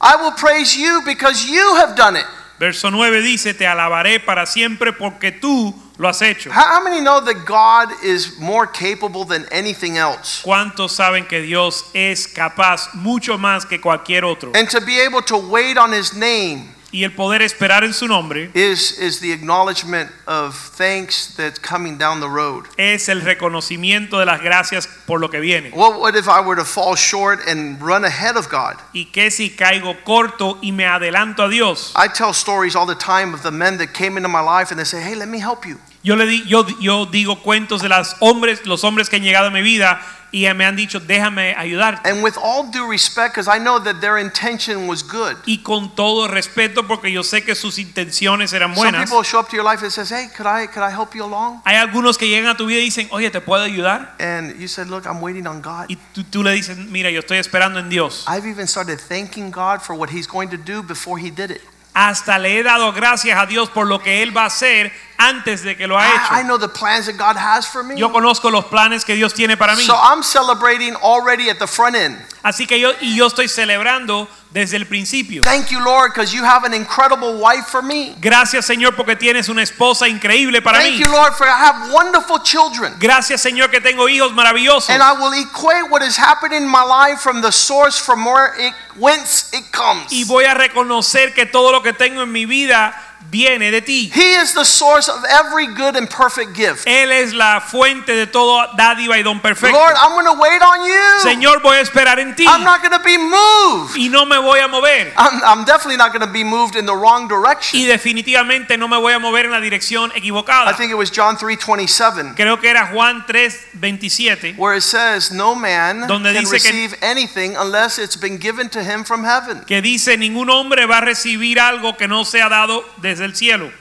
[0.01, 2.25] I will praise you because you have done it.
[2.63, 6.49] Verso 9 dice, te alabaré para siempre porque tú lo has hecho.
[6.49, 10.41] How, many know that God is more capable than anything else?
[10.43, 14.53] ¿Cuántos saben que Dios es capaz mucho más que cualquier otro?
[14.55, 18.07] And to be able to wait on His name Y el poder esperar en su
[18.07, 22.65] nombre is, is the acknowledgement of thanks that's coming down the road.
[22.77, 25.71] es el reconocimiento de las gracias por lo que viene.
[25.73, 28.75] What, what if I were to fall short and run ahead of God?
[28.93, 31.91] Y que si caigo corto y me adelanto a Dios.
[31.95, 34.79] I tell stories all the time of the men that came into my life and
[34.79, 35.79] they say, Hey, let me help you.
[36.03, 39.51] Yo le di, yo, yo digo cuentos de hombres, los hombres que han llegado a
[39.51, 39.99] mi vida
[40.33, 42.09] y me han dicho, déjame ayudarte.
[42.09, 45.37] And with all due respect, because I know that their intention was good.
[45.45, 49.07] Y con todo respeto, porque yo sé que sus intenciones eran Some buenas.
[49.07, 51.23] people show up to your life and says, "Hey, could I could I help you
[51.23, 54.15] along?" Hay algunos que llegan a tu vida y dicen, oye, ¿te puedo ayudar?
[54.19, 57.19] And you said, "Look, I'm waiting on God." Y tú, tú le dices, mira, yo
[57.19, 58.25] estoy esperando en Dios.
[58.27, 61.61] I've even started thanking God for what He's going to do before He did it.
[61.93, 65.63] Hasta le he dado gracias a Dios por lo que Él va a hacer antes
[65.63, 67.95] de que lo ha I, I know the plans that God has for me.
[67.95, 69.85] Yo conozco los planes que Dios tiene para mí.
[69.85, 72.17] So I'm celebrating already at the front end.
[72.43, 75.41] Así que yo y yo estoy celebrando desde el principio.
[75.43, 78.15] Thank you, Lord, because you have an incredible wife for me.
[78.19, 80.99] Gracias Señor porque tienes una esposa increíble para Thank mí.
[80.99, 82.93] you, Lord, for I have wonderful children.
[82.99, 84.89] Gracias Señor que tengo hijos maravillosos.
[84.89, 88.53] And I will equate what is happening in my life from the source from where
[88.59, 90.11] it whence it comes.
[90.11, 92.93] Y voy a reconocer que todo lo que tengo en mi vida
[93.31, 94.11] viene de ti.
[94.13, 96.85] He is the source of every good and perfect gift.
[96.87, 99.77] Él es la fuente de todo dádiva y don perfecto.
[99.77, 101.19] Lord, I'm going to wait on you.
[101.23, 103.97] Señor, voy a esperar en ti I'm not going to be moved.
[103.97, 105.11] y no me voy a mover.
[105.17, 107.87] I'm, I'm definitely not going to be moved in the wrong Y direction.
[107.87, 112.35] definitivamente no me voy a mover en la dirección I think it was John 3:27
[112.35, 116.95] Creo que era Juan 3:27 where it says no man Donde can dice que- receive
[117.01, 119.61] anything unless it's been given to him from heaven.
[119.65, 122.83] que dice ningún hombre va a recibir algo que no sea dado
[123.19, 123.71] el cielo.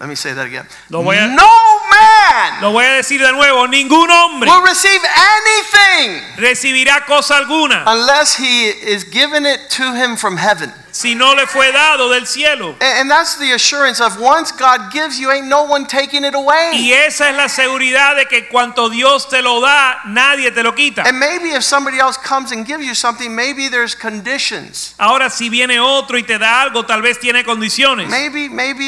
[0.00, 0.66] Let me say that again.
[0.90, 1.48] Lo voy a- no
[1.88, 7.84] man Lo voy a decir de nuevo, ningún hombre will receive anything recibirá cosa alguna
[7.86, 10.72] unless he is given it to him from heaven.
[10.94, 12.76] Si no le fue dado del cielo.
[12.80, 16.70] And, that's the assurance of once God gives you, ain't no one taking it away.
[16.72, 20.72] Y esa es la seguridad de que cuanto Dios te lo da, nadie te lo
[20.72, 21.02] quita.
[21.04, 24.94] And maybe if somebody else comes and gives you something, maybe there's conditions.
[24.96, 28.08] Ahora si viene otro y te da algo, tal vez tiene condiciones.
[28.08, 28.84] Maybe maybe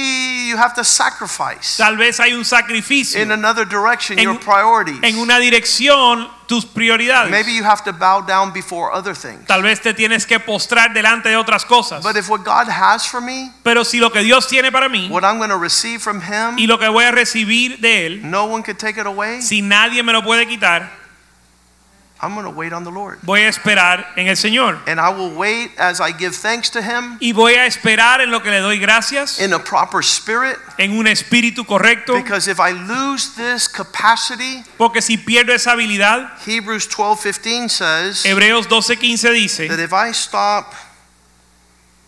[0.49, 3.21] you have to sacrifice Tal vez hay un sacrificio.
[3.21, 5.01] in another direction en, your priorities.
[5.03, 7.31] en una dirección tus prioridades.
[7.31, 9.47] Maybe you have to bow down before other things.
[9.47, 12.03] Tal vez te tienes que postrar delante de otras cosas.
[12.03, 15.09] But if what God has for me, Pero si lo que Dios tiene para mí
[15.11, 18.23] what I'm going to receive from Him, y lo que voy a recibir de Él,
[18.23, 21.06] no one could take it away, si nadie me lo puede quitar,
[22.19, 23.19] I'm going to wait on the Lord.
[23.23, 24.81] voy a esperar en el Señor.
[24.87, 28.31] And I will wait as I give thanks to Him Y voy a esperar en
[28.31, 30.57] lo que le doy gracias, in a proper spirit.
[30.79, 36.31] en un espíritu correcto, Because if I lose this capacity, porque si pierdo esa habilidad,
[36.47, 40.75] Hebrews 12:15 says Hebreos 12:15 dice that if I stop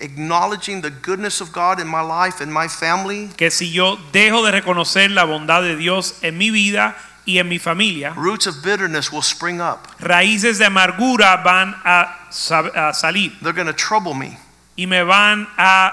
[0.00, 4.44] acknowledging the goodness of God in my life and my family, que si yo dejo
[4.44, 6.96] de reconocer la bondad de Dios en mi vida
[7.28, 9.86] y en mi familia, roots of bitterness will spring up.
[10.00, 14.38] raíces de amargura van a, a salir They're going to trouble me.
[14.78, 15.90] y me van a,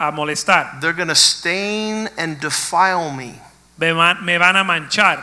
[0.00, 3.34] a- a molestar, They're going to stain and defile me.
[3.76, 5.22] me van, me van a manchar.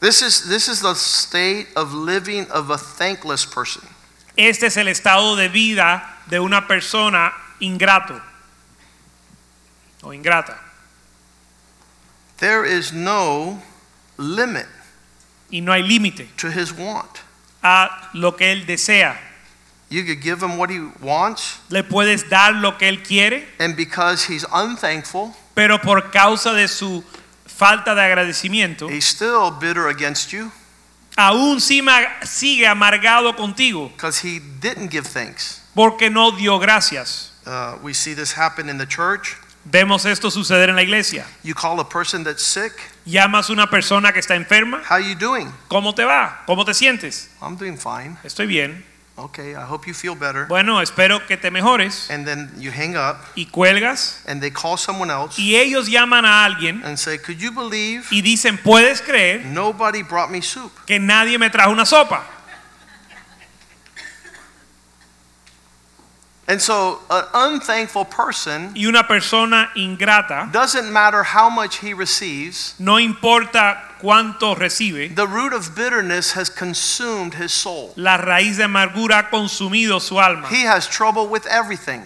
[0.00, 3.82] This is this is the state of living of a thankless person.
[4.38, 8.20] Este es el estado de vida de una persona ingrato
[10.02, 10.56] o ingrata.
[12.38, 13.62] There is no
[14.18, 14.66] limit
[15.50, 17.20] Y no hay límite to his want.
[17.62, 19.16] a lo que él desea.
[19.88, 23.76] You could give him what he wants, Le puedes dar lo que él quiere, and
[23.76, 27.04] because he's unthankful, pero por causa de su
[27.46, 30.50] falta de agradecimiento, he's still bitter against you
[31.16, 35.62] aún sigue amargado contigo because he didn't give thanks.
[35.74, 37.32] porque no dio gracias.
[37.46, 39.36] Uh, we see this happen in the church.
[39.68, 41.26] Vemos esto suceder en la iglesia.
[41.42, 42.72] You call a person that's sick.
[43.04, 45.52] Llamas a una persona que está enferma, How you doing?
[45.66, 46.44] ¿cómo te va?
[46.46, 47.30] ¿Cómo te sientes?
[47.42, 48.16] I'm doing fine.
[48.22, 48.84] Estoy bien.
[49.18, 50.46] Okay, I hope you feel better.
[50.46, 52.10] Bueno, espero que te mejores.
[52.10, 56.24] And then you hang up, Y cuelgas and they call someone else y ellos llaman
[56.26, 60.70] a alguien and say, "Could you believe y dicen, ¿puedes creer nobody brought me soup?"
[60.84, 62.24] que nadie me trajo una sopa?
[66.48, 72.74] And so, an unthankful person Y una persona ingrata, doesn't matter how much he receives.
[72.78, 77.92] no importa cuánto recibe, The root of bitterness has consumed his soul.
[77.96, 80.46] la raíz de amargura ha consumido su alma.
[80.48, 82.02] He has trouble with everything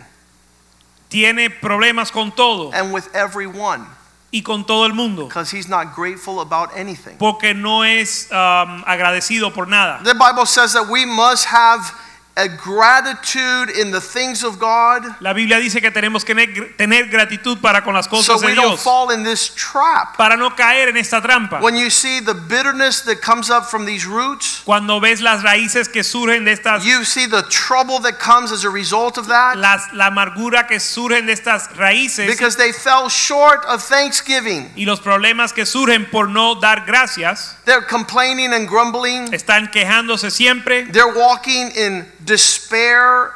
[1.11, 3.85] Tiene problemas con todo and with everyone
[4.33, 7.19] y con todo el mundo because he's not grateful about anything.
[7.19, 10.01] porque no es um, agradecido por nada.
[10.05, 11.93] The Bible says that we must have
[12.41, 16.35] a gratitude in the things of God La Biblia dice que tenemos que
[16.77, 20.17] tener, gratitud para con las so cosas de we don't fall in this trap.
[20.17, 21.61] para no caer en esta trampa.
[21.61, 25.89] When you see the bitterness that comes up from these roots, Cuando ves las raíces
[25.89, 29.57] que surgen de estas, you see the trouble that comes as a result of that
[29.59, 34.71] las, la amargura que surgen de estas raíces because they fell short of thanksgiving.
[34.77, 39.33] y los problemas que surgen por no dar gracias, They're complaining and grumbling.
[39.35, 43.33] están quejándose siempre, They're walking in despair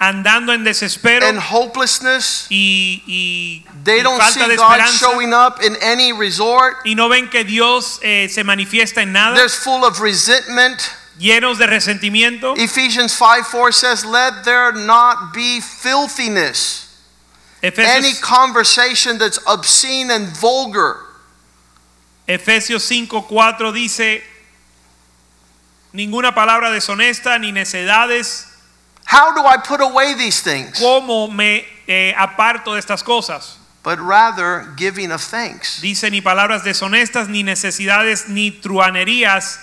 [0.00, 2.46] andando en desespero and hopelessness.
[2.50, 6.76] y, y- They y don't falta see de God esperanza showing up in any resort.
[6.84, 10.80] y no ven que Dios eh, se manifiesta en nada, They're full of resentment.
[11.18, 12.54] llenos de resentimiento.
[12.58, 16.88] Ephesians 5 4 says, Let there not be filthiness,
[17.62, 20.96] any Efesios, conversation that's obscene and vulgar.
[22.26, 24.22] Efesios 5:4 dice
[25.94, 28.50] ninguna palabra deshonesta ni necedades,
[29.06, 30.78] How do I put away these things?
[30.80, 33.58] cómo me eh, aparto de estas cosas.
[33.82, 35.80] But rather giving of thanks.
[35.80, 39.60] Dice ni palabras deshonestas, ni necesidades, ni truanerías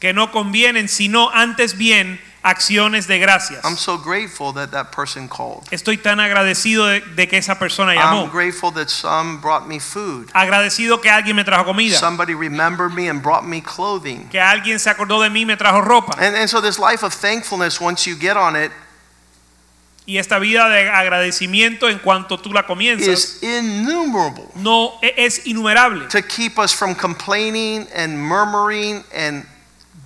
[0.00, 3.64] que no convienen, sino antes bien acciones de gracias.
[3.64, 5.64] I'm so grateful that that person called.
[5.70, 8.30] Estoy tan agradecido de, de que esa persona I'm llamó.
[8.32, 10.30] grateful that some brought me food.
[10.34, 11.98] Agradecido que alguien me trajo comida.
[11.98, 14.28] Somebody remembered me and brought me clothing.
[14.30, 16.14] Que alguien se acordó de mí y me trajo ropa.
[16.18, 18.70] And, and so, this life of thankfulness, once you get on it,
[20.06, 23.40] Y esta vida de agradecimiento en cuanto tú la comienzas
[24.54, 26.06] no e- es innumerable.
[26.08, 29.44] to keep us from complaining and murmuring and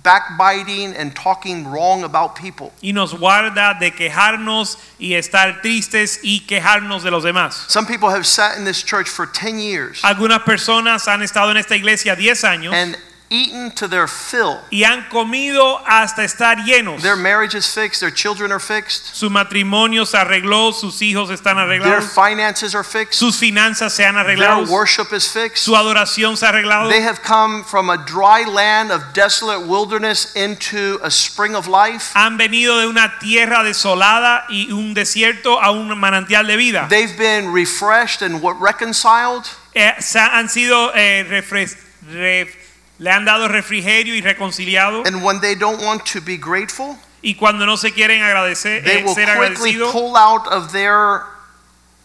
[0.03, 2.71] backbiting and talking wrong about people.
[2.81, 7.65] Y nos guarda de quejarnos y estar tristes y quejarnos de los demás.
[7.69, 11.57] Some people have sat in this church for 10 years Algunas personas han estado en
[11.57, 12.97] esta iglesia 10 años and
[13.33, 14.59] eaten to their fill.
[14.69, 17.01] y han comido hasta estar llenos.
[17.01, 21.57] Their marriage is fixed, their children are fixed, Su matrimonio se arregló, sus hijos están
[21.57, 21.89] arreglados.
[21.89, 24.63] their finances are fixed, sus finanzas se han arreglado.
[24.65, 25.57] their worship is fixed.
[25.65, 26.89] su adoración se ha arreglado.
[26.89, 32.11] They have come from a dry land of desolate wilderness into a spring of life.
[32.15, 36.87] Han venido de una tierra desolada y un desierto a un manantial de vida.
[36.89, 41.75] They've been refreshed and what reconciled, eh, han sido eh, refres-
[42.11, 42.55] ref-
[42.99, 47.35] le han dado refrigerio y reconciliado And when they don't want to be grateful, y
[47.35, 51.23] cuando no se quieren agradecer they eh, will ser quickly pull out of their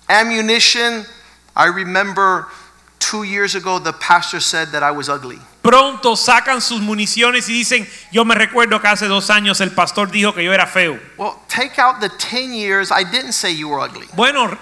[0.09, 1.05] ammunition.
[1.57, 2.47] I remember
[2.99, 5.39] two years ago, the pastor said that I was ugly.
[5.63, 10.11] pronto sacan sus municiones y dicen yo me recuerdo que hace dos años el pastor
[10.11, 12.91] dijo que yo era feo Well, take out the 10 years.
[12.91, 14.07] I didn't say you were ugly.
[14.15, 14.57] bueno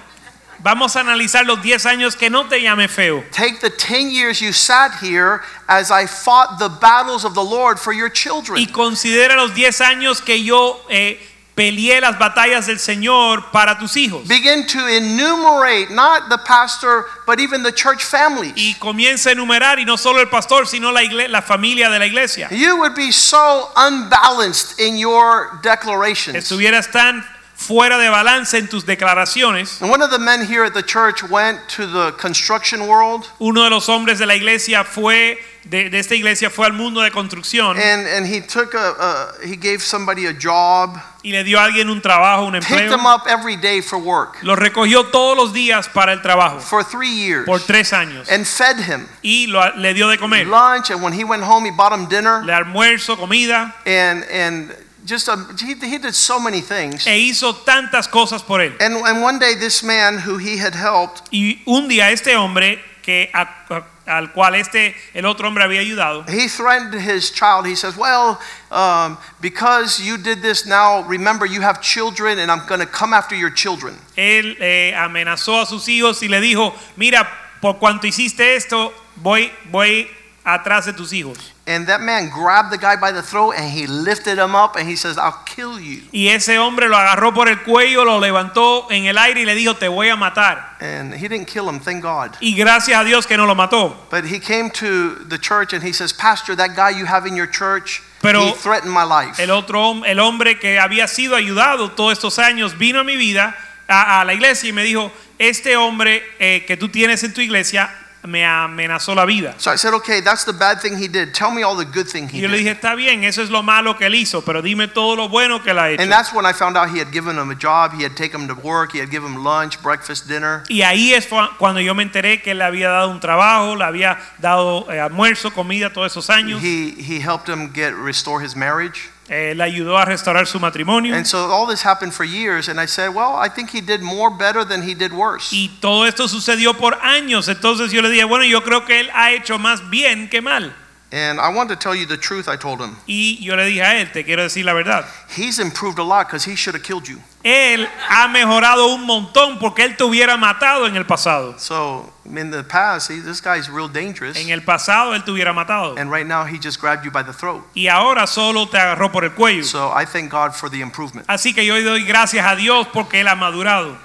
[0.60, 4.40] vamos a analizar los 10 años que no te llame feo Take the 10 years
[4.40, 8.58] you sat here as I fought the battles of the Lord for your children.
[8.58, 11.18] y considera los 10 años que yo eh,
[11.54, 17.40] peleé las batallas del Señor para tus hijos Begin to enumerate not the pastor, but
[17.40, 18.52] even the church families.
[18.56, 22.04] y comienza a enumerar y no solo el pastor sino la, la familia de la
[22.06, 26.36] iglesia You would be so unbalanced in your declarations.
[26.36, 27.24] estuvieras tan
[27.56, 29.80] fuera de balance en tus declaraciones.
[29.80, 33.26] And one of the men here at the church went to the construction world.
[33.40, 37.00] Uno de los hombres de la iglesia fue de, de esta iglesia fue al mundo
[37.00, 37.76] de construcción.
[37.76, 41.64] And, and he took a, a he gave somebody a job, y le dio a
[41.64, 42.92] alguien un trabajo un picked empleo.
[42.92, 44.36] him up every day for work.
[44.42, 46.60] Lo recogió todos los días para el trabajo.
[46.60, 47.46] For three years.
[47.46, 48.30] Por tres años.
[48.30, 49.08] And fed him.
[49.24, 50.46] Y lo- le dio de comer.
[50.46, 52.44] Lunch and when he went home he bought him dinner.
[52.44, 53.74] Le almuerzo comida.
[53.84, 54.72] And and
[55.06, 57.06] just a, he, he did so many things.
[57.06, 60.74] e hizo tantas cosas por él And, and one day this man who he had
[60.74, 65.64] helped y un día este hombre que a- a- al cual este el otro hombre
[65.64, 67.66] había ayudado He threatened his child.
[67.66, 68.38] He says, Well,
[68.70, 73.12] um, because you did this now, remember you have children, and I'm going to come
[73.12, 73.96] after your children.
[74.16, 77.28] él eh, amenazó a sus hijos y le dijo mira
[77.60, 80.08] por cuanto hiciste esto voy voy
[80.48, 81.36] atrás de tus hijos
[81.66, 84.88] And that man grabbed the guy by the throat and he lifted him up and
[84.88, 86.02] he says, I'll kill you.
[86.12, 89.56] y ese hombre lo agarró por el cuello lo levantó en el aire y le
[89.56, 92.36] dijo te voy a matar And he didn't kill him, thank God.
[92.40, 95.82] y gracias a Dios que no lo mató But he came to the church and
[95.82, 99.40] he says, Pastor, that guy you have in your church, Pero he threatened my life.
[99.42, 103.56] el otro el hombre que había sido ayudado todos estos años vino a mi vida
[103.88, 107.40] a, a la iglesia y me dijo este hombre eh, que tú tienes en tu
[107.40, 107.90] iglesia
[108.26, 111.32] me amenazó la vida So I said, Okay, that's the bad thing he did.
[111.34, 112.64] Tell me all the good thing he yo le did.
[112.64, 115.62] dije está bien eso es lo malo que él hizo pero dime todo lo bueno
[115.62, 117.54] que él ha hecho And that's when I found out he had given him a
[117.54, 120.62] job, he had taken him to work, he had given him lunch, breakfast, dinner.
[120.68, 123.74] y ahí es fu- cuando yo me enteré que él le había dado un trabajo
[123.76, 128.40] le había dado eh, almuerzo comida todos esos años He, he helped him get restore
[128.44, 129.10] his marriage.
[129.28, 132.68] Eh, le ayudó a restaurar su matrimonio And so all this happened for years.
[132.68, 135.48] And I said, well, I think he did more better than he did worse.
[135.52, 139.10] y todo esto sucedió por años entonces yo le dije bueno yo creo que él
[139.14, 140.74] ha hecho más bien que mal
[141.12, 142.96] And I want to tell you the truth, I told him.
[143.06, 145.04] y yo le dije a él te quiero decir la verdad
[145.36, 147.20] He's improved a lot because he should have killed you.
[147.44, 152.50] él ha mejorado un montón porque él te hubiera matado en el pasado So in
[152.50, 154.36] the past, he, this guy's real dangerous.
[154.36, 157.22] en el pasado él te hubiera matado And right now, he just grabbed you by
[157.22, 157.62] the throat.
[157.74, 161.24] y ahora solo te agarró por el cuello So I thank God for the improvement.
[161.28, 163.96] así que yo doy gracias a Dios porque él ha madurado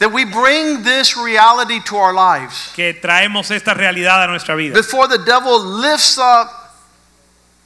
[0.00, 2.72] That we bring this reality to our lives.
[2.74, 6.48] que traemos esta realidad a nuestra vida Before the devil lifts up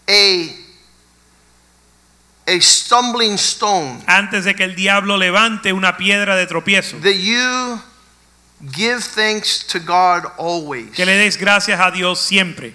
[0.08, 0.50] a,
[2.46, 7.80] a stumbling stone, antes de que el diablo levante una piedra de tropiezo that you
[8.72, 10.90] give thanks to God always.
[10.94, 12.74] que le des gracias a Dios siempre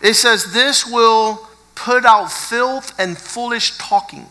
[0.00, 1.40] It says, This will
[1.74, 4.26] put out filth and foolish talking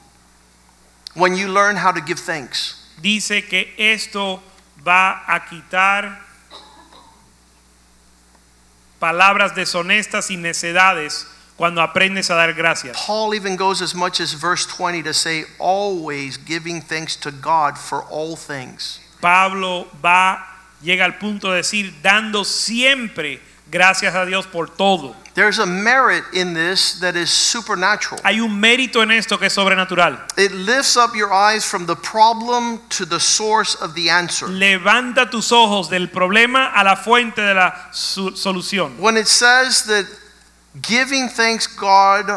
[1.14, 2.77] when you learn how to give thanks.
[3.02, 4.42] Dice que esto
[4.86, 6.26] va a quitar
[9.00, 12.96] palabras deshonestas y necedades cuando aprendes a dar gracias.
[13.06, 17.78] Paul even goes as much as verse 20 to say, Always giving thanks to God
[17.78, 19.00] for all things.
[19.22, 20.46] Pablo va,
[20.82, 23.42] llega al punto de decir, dando siempre
[23.72, 25.16] gracias a Dios por todo.
[25.34, 28.20] There's a merit in this that is supernatural.
[28.24, 30.20] Hay un mérito en esto que es sobrenatural.
[30.36, 34.48] It lifts up your eyes from the problem to the source of the answer.
[34.48, 38.98] Levanta tus ojos del problema a la fuente de la solución.
[39.00, 40.08] When it says that
[40.82, 42.32] giving thanks God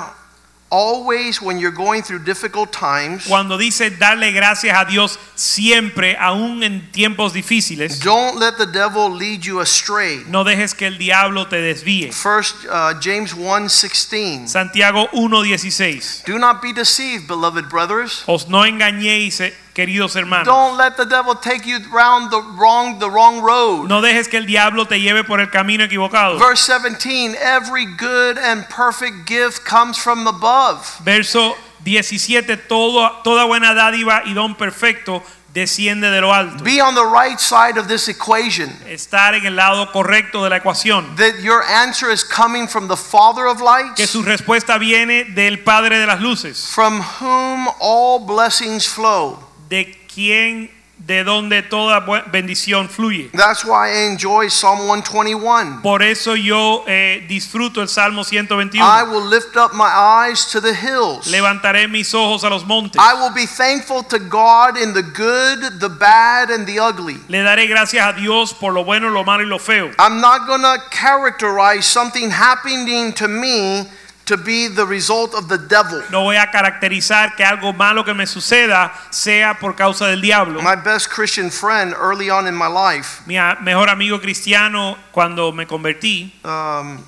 [0.71, 6.63] always when you're going through difficult times, Cuando dice darle gracias a Dios siempre, aún
[6.63, 10.25] en tiempos difíciles, don't let the devil lead you astray.
[10.29, 12.13] no dejes que el diablo te desvíe.
[12.13, 14.49] First uh, James 1:16.
[14.49, 16.25] Santiago 1:16.
[16.25, 18.23] Do not be deceived, beloved brothers.
[18.27, 20.47] Os no engañéis, eh, queridos hermanos.
[20.47, 23.89] Don't let the devil take you round the wrong the wrong road.
[23.89, 26.39] No dejes que el diablo te lleve por el camino equivocado.
[26.39, 30.85] Verse 17, every good and perfect gift comes from above.
[31.05, 31.55] Verso
[31.85, 35.23] 17, todo, toda buena dádiva y don perfecto
[35.55, 36.63] desciende de lo alto.
[36.63, 38.71] Be on the right side of this equation.
[38.87, 41.17] Estar en el lado correcto de la ecuación.
[41.17, 43.97] That your answer is coming from the Father of lights.
[43.97, 46.69] Que su respuesta viene del Padre de las luces.
[46.69, 49.39] from whom all blessings flow.
[49.71, 50.69] De quien,
[51.07, 52.01] de donde toda
[52.31, 53.31] bendición fluye.
[53.33, 55.81] That's why I enjoy Psalm 121.
[55.83, 58.85] Por eso yo eh, disfruto el Salmo 121.
[58.85, 61.27] I will lift up my eyes to the hills.
[61.29, 63.01] Levantaré mis ojos a los montes.
[63.01, 67.17] I will be thankful to God in the good, the bad, and the ugly.
[67.29, 69.91] Le daré gracias a Dios por lo bueno, lo malo y lo feo.
[69.99, 73.87] I'm not going to characterize something happening to me
[74.31, 76.01] to be the result of the devil.
[76.11, 80.63] No voy a caracterizar que algo malo que me suceda sea por causa del diablo.
[80.63, 85.67] My best Christian friend early on in my life, Mi mejor amigo cristiano cuando me
[85.67, 86.99] convertí um,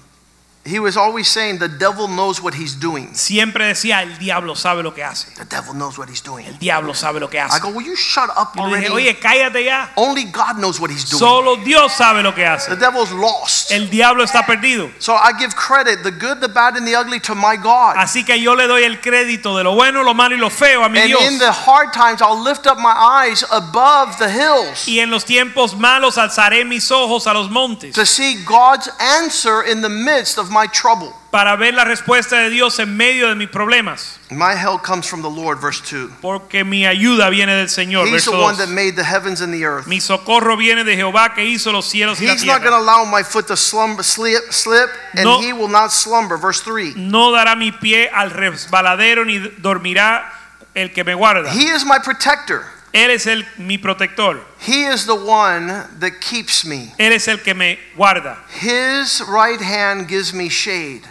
[0.65, 3.13] he was always saying the devil knows what he's doing.
[3.15, 5.27] siempre decía el diablo sabe lo que hace.
[5.35, 6.47] The devil knows what he's doing.
[6.47, 7.57] El diablo sabe lo que hace.
[7.57, 9.09] I go, will you shut up Yo le dije, already?
[9.09, 9.91] oye, cállate ya.
[9.97, 11.19] Only God knows what he's doing.
[11.19, 12.69] Solo Dios sabe lo que hace.
[12.69, 13.73] The devil's lost.
[13.73, 14.89] El diablo está perdido.
[15.01, 17.97] So I give credit, the good, the bad, and the ugly to my God.
[17.97, 20.85] Así que yo le doy el crédito de lo bueno, lo malo y lo feo
[20.85, 21.23] a mi And Dios.
[21.23, 25.25] in the hard times, I'll lift up my eyes above the hills Y en los
[25.25, 30.39] tiempos malos alzaré mis ojos a los montes to see God's answer in the midst
[30.39, 31.13] of my trouble.
[31.33, 34.19] para ver la respuesta de Dios en medio de mis problemas.
[34.31, 36.11] My help comes from the Lord, verse 2.
[36.21, 38.07] Porque mi ayuda viene del Señor.
[38.07, 38.59] He's the one 2.
[38.67, 39.87] that made the heavens and the earth.
[39.87, 42.79] Mi socorro viene de Jehová que hizo los cielos y la He's not going to
[42.79, 42.83] tierra.
[42.83, 45.41] allow my foot to slumber, slip, slip, and No.
[45.41, 46.37] he will not slumber.
[46.37, 46.95] Verse 3.
[46.97, 50.31] No dará mi pie al resbaladero ni dormirá
[50.75, 51.51] el que me guarda.
[51.51, 52.67] He is my protector.
[52.93, 54.41] Él es el, mi protector.
[54.61, 55.69] He is the one
[55.99, 56.93] that keeps me.
[56.99, 58.37] Él es el que me guarda.
[58.61, 61.03] His right hand gives me shade.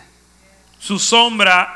[0.80, 1.68] Su sombra,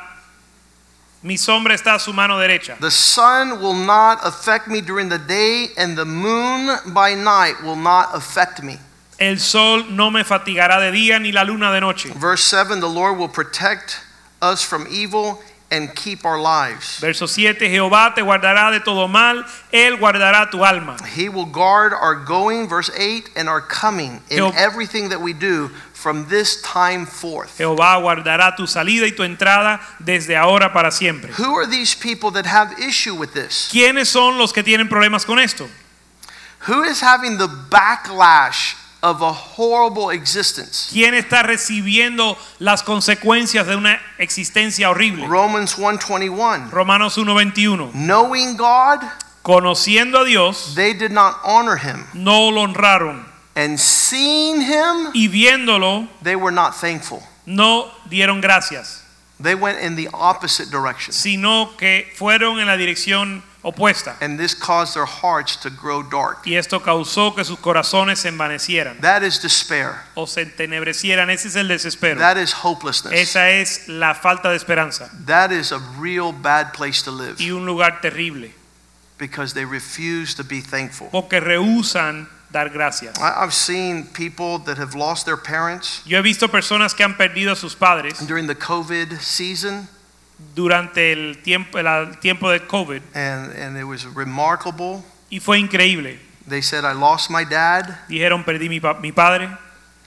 [1.24, 2.78] mi sombra está a su mano derecha.
[2.80, 7.76] The sun will not affect me during the day, and the moon by night will
[7.76, 8.78] not affect me.
[9.18, 12.10] El sol no me fatigará de día ni la luna de noche.
[12.14, 14.02] Verse 7 The Lord will protect
[14.42, 15.42] us from evil
[15.72, 17.00] and keep our lives.
[17.00, 20.98] Verso 7, Jehová te guardará de todo mal, Él guardará tu alma.
[21.16, 25.70] He will guard our going, verse 8, and our coming in everything that we do
[25.94, 27.58] from this time forth.
[27.58, 31.32] Jehová guardará tu salida y tu entrada desde ahora para siempre.
[31.32, 33.70] Who are these people that have issue with this?
[33.72, 35.68] ¿Quiénes son los que tienen problemas con esto?
[36.68, 38.76] Who is having the backlash
[39.06, 40.90] of a horrible existence?
[40.92, 45.28] ¿Quién está recibiendo las consecuencias de una existencia horrible?
[45.28, 46.72] Romans 1:21.
[46.72, 47.92] Romanos 1:21.
[47.94, 49.02] Knowing God,
[49.44, 53.24] Conociendo a Dios, they did not honor him, no lo honraron
[53.56, 57.22] and seeing him, y viéndolo, they were not thankful.
[57.46, 59.04] no dieron gracias,
[59.40, 61.14] They went in the opposite direction.
[61.14, 64.16] sino que fueron en la dirección opuesta.
[64.22, 66.46] And this caused their hearts to grow dark.
[66.46, 69.96] Y esto causó que sus corazones se envanecieran That is despair.
[70.16, 71.30] o se entenebrecieran.
[71.32, 72.20] Ese es el desespero.
[72.20, 73.14] That is hopelessness.
[73.20, 77.50] Esa es la falta de esperanza That is a real bad place to live y
[77.52, 78.54] un lugar terrible
[79.18, 81.08] because they refuse to be thankful.
[81.12, 83.18] porque rehusan dar gracias.
[83.20, 87.18] I- I've seen people that have lost their parents Yo he visto personas que han
[87.18, 89.88] perdido a sus padres during the COVID season,
[90.56, 95.04] durante el tiempo, el tiempo de COVID and, and it was remarkable.
[95.30, 96.20] y fue increíble.
[96.48, 99.50] They said, I lost my dad, Dijeron, perdí mi, pa- mi padre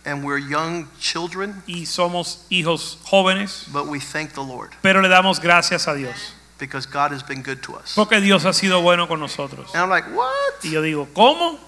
[0.05, 5.09] and we're young children, y somos hijos jóvenes, but we thank the Lord pero le
[5.09, 7.95] damos gracias a Dios because God has been good to us.
[7.95, 9.71] porque Dios ha sido bueno con nosotros.
[9.75, 10.31] And I'm like, what?
[10.65, 11.59] Y yo digo, ¿cómo?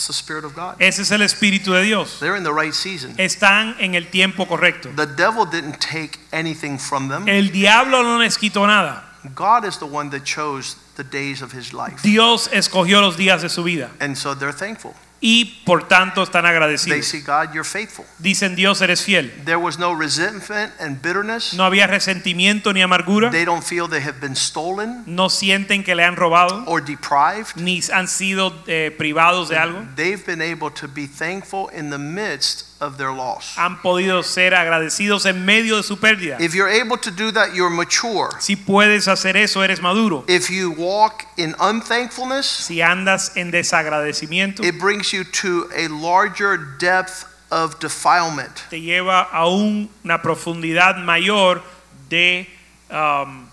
[0.00, 0.80] It's the Spirit of God.
[0.80, 2.18] Ese es el Espíritu de Dios.
[2.20, 3.14] They're in the right season.
[3.18, 4.88] Están en el tiempo correcto.
[4.96, 7.28] The devil didn't take anything from them.
[7.28, 9.04] El diablo no les quitó nada.
[9.34, 12.00] God is the one that chose the days of his life.
[12.02, 14.94] Dios escogió los días de su vida And so they're thankful.
[15.22, 17.04] Y por tanto están They agradecidos.
[17.06, 18.06] see, God, you're faithful.
[18.18, 19.30] Dicen, Dios, eres fiel.
[19.44, 21.52] There was no resentment and bitterness.
[21.54, 23.30] No había resentimiento ni amargura.
[23.30, 27.56] They don't feel they have been stolen No sienten que le han robado or deprived.
[27.56, 29.84] ni han sido eh, privados de algo.
[29.94, 33.56] They've been able to be thankful in the midst of their loss.
[33.58, 36.38] Han podido ser agradecidos en medio de su pérdida.
[36.40, 38.30] If you're able to do that, you're mature.
[38.40, 40.24] Si puedes hacer eso, eres maduro.
[40.28, 46.56] If you walk in unthankfulness, Si andas en desagradecimiento, it brings you to a larger
[46.78, 48.62] depth of defilement.
[48.70, 51.62] te lleva a una profundidad mayor
[52.08, 52.48] de
[52.90, 53.46] um,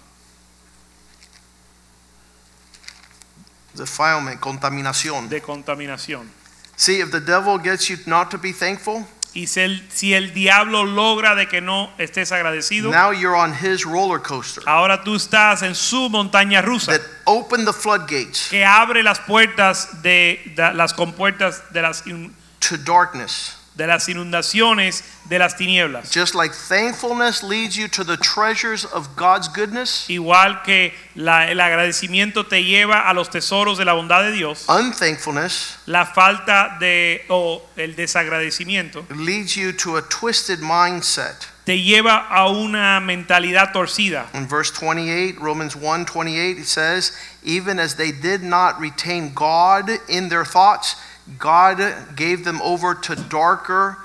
[3.75, 5.29] Defilement, contaminación.
[5.29, 6.27] de contaminación.
[6.75, 9.05] See, if the devil gets you not to be thankful,
[9.37, 13.53] Y si el, si el diablo logra de que no estés agradecido, now you're on
[13.53, 18.65] his roller coaster ahora tú estás en su montaña rusa that opened the floodgates que
[18.65, 23.56] abre las puertas de, de las compuertas de las in- to darkness.
[23.77, 26.11] De las inundaciones de las tinieblas.
[26.11, 31.59] Just like thankfulness leads you to the treasures of God's goodness, Igual que la- el
[31.61, 37.23] agradecimiento te lleva a los tesoros de la bondad de Dios, unthankfulness la falta de
[37.29, 41.35] o el desagradecimiento leads you to a twisted mindset.
[41.65, 44.25] te lleva a una mentalidad torcida.
[44.33, 47.11] In verse 28, Romans 1 28, it says,
[47.43, 50.95] Even as they did not retain God in their thoughts,
[51.37, 53.97] God gave them over to darker,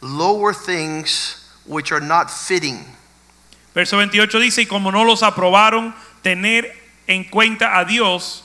[0.00, 2.84] lower things which are not fitting.
[3.74, 6.72] Verso 28 dice, y como no los aprobaron tener
[7.06, 8.42] en cuenta a Dios,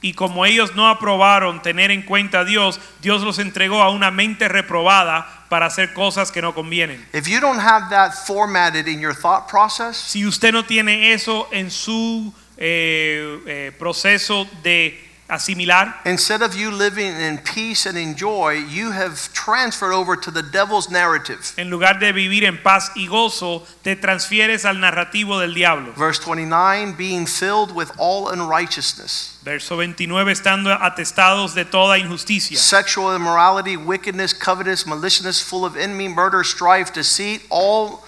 [0.00, 4.10] y como ellos no aprobaron tener en cuenta a Dios, Dios los entregó a una
[4.10, 7.04] mente reprobada para hacer cosas que no convienen.
[7.12, 11.48] If you don't have that formatted in your thought process, Si usted no tiene eso
[11.52, 18.14] en su eh, eh, proceso de asimilar, instead of you living in peace and in
[18.14, 21.54] joy, you have transferred over to the devil's narrative.
[21.56, 25.92] en lugar de vivir en paz y gozo, te transfieres al narrativo del diablo.
[25.92, 29.38] Verse 29, being filled with all unrighteousness.
[29.42, 32.58] Verso 29, estando atestados de toda injusticia.
[32.58, 38.04] sexual immorality, wickedness, covetous, maliciousness, full of envy, murder, strife, deceit, all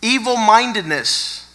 [0.00, 1.45] evil mindedness.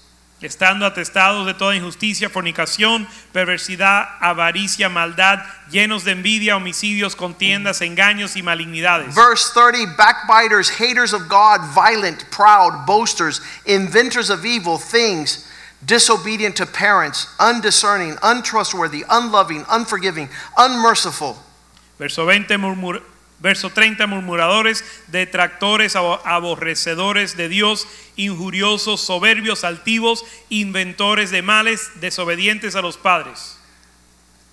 [0.41, 5.39] Estando atestados de toda injusticia, fornicación, perversidad, avaricia, maldad,
[5.69, 9.13] llenos de envidia, homicidios, contiendas, engaños y malignidades.
[9.13, 15.47] Verse 30 backbiters, haters of God, violent, proud, boasters, inventors of evil things,
[15.85, 21.37] disobedient to parents, undiscerning, untrustworthy, unloving, unforgiving, unmerciful.
[21.99, 23.01] Verso 20, murmur-
[23.41, 32.75] verso 30, murmuradores, detractores, abo- aborrecedores de Dios, injuriosos, soberbios, altivos, inventores de males, desobedientes
[32.75, 33.57] a los padres.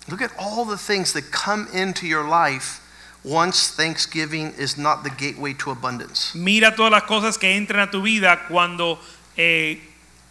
[0.09, 2.81] Look at all the things that come into your life
[3.25, 6.35] once Thanksgiving is not the gateway to abundance.
[6.35, 8.99] Mira todas las cosas que entran a tu vida cuando
[9.37, 9.81] eh,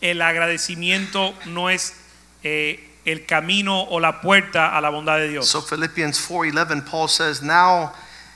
[0.02, 1.94] el agradecimiento no es
[2.44, 5.48] eh, el camino o la puerta a la bondad de Dios.
[5.48, 7.94] So Philippians 4:11 Paul says, "Now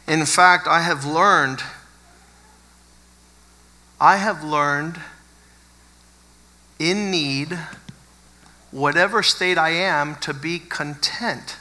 [0.07, 1.63] in fact I have learned
[3.99, 4.99] I have learned
[6.79, 7.57] in need
[8.71, 11.57] whatever state I am to be content."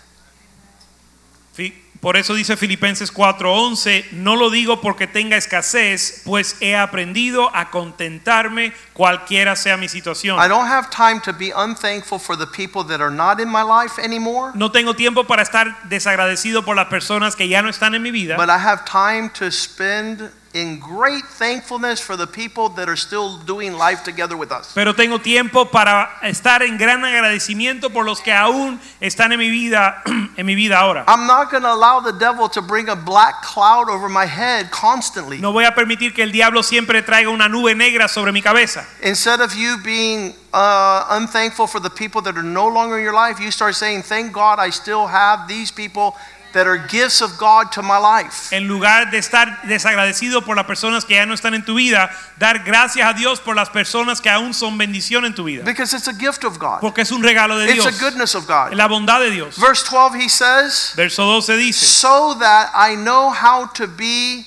[2.00, 7.70] Por eso dice Filipenses 4:11, no lo digo porque tenga escasez, pues he aprendido a
[7.70, 10.38] contentarme cualquiera sea mi situación.
[10.38, 13.62] I don't have time to be unthankful for the people that are not in my
[13.62, 17.94] life anymore, No tengo tiempo para estar desagradecido por las personas que ya no están
[17.94, 22.68] en mi vida, but I have time to spend in great thankfulness for the people
[22.70, 24.72] that are still doing life together with us.
[24.74, 29.48] pero tengo tiempo para estar en gran agradecimiento por los que aún están en mi
[29.48, 30.02] vida
[30.36, 31.04] en mi vida ahora.
[31.06, 34.70] I'm not going to allow the devil to bring a black cloud over my head
[34.70, 35.38] constantly.
[35.38, 38.84] No voy a permitir que el diablo siempre traiga una nube negra sobre mi cabeza.
[39.02, 43.14] Instead of you being uh, unthankful for the people that are no longer in your
[43.14, 46.16] life, you start saying, Thank God I still have these people
[46.52, 48.52] that are gifts of God to my life.
[48.52, 52.10] En lugar de estar desagradecido por las personas que ya no están en tu vida,
[52.38, 55.64] dar gracias a Dios por las personas que aún son bendición en tu vida.
[55.64, 57.86] Because it's a gift of God, Porque es un regalo de it's Dios.
[57.86, 58.74] a goodness of God.
[58.74, 59.56] La bondad de Dios.
[59.56, 64.46] Verse 12, he says, Verso 12 dice, So that I know how to be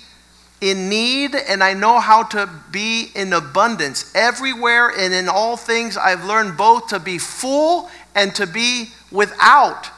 [0.61, 4.11] in need and I know how to be in abundance.
[4.15, 9.89] Everywhere and in all things, I've learned both to be full and to be without.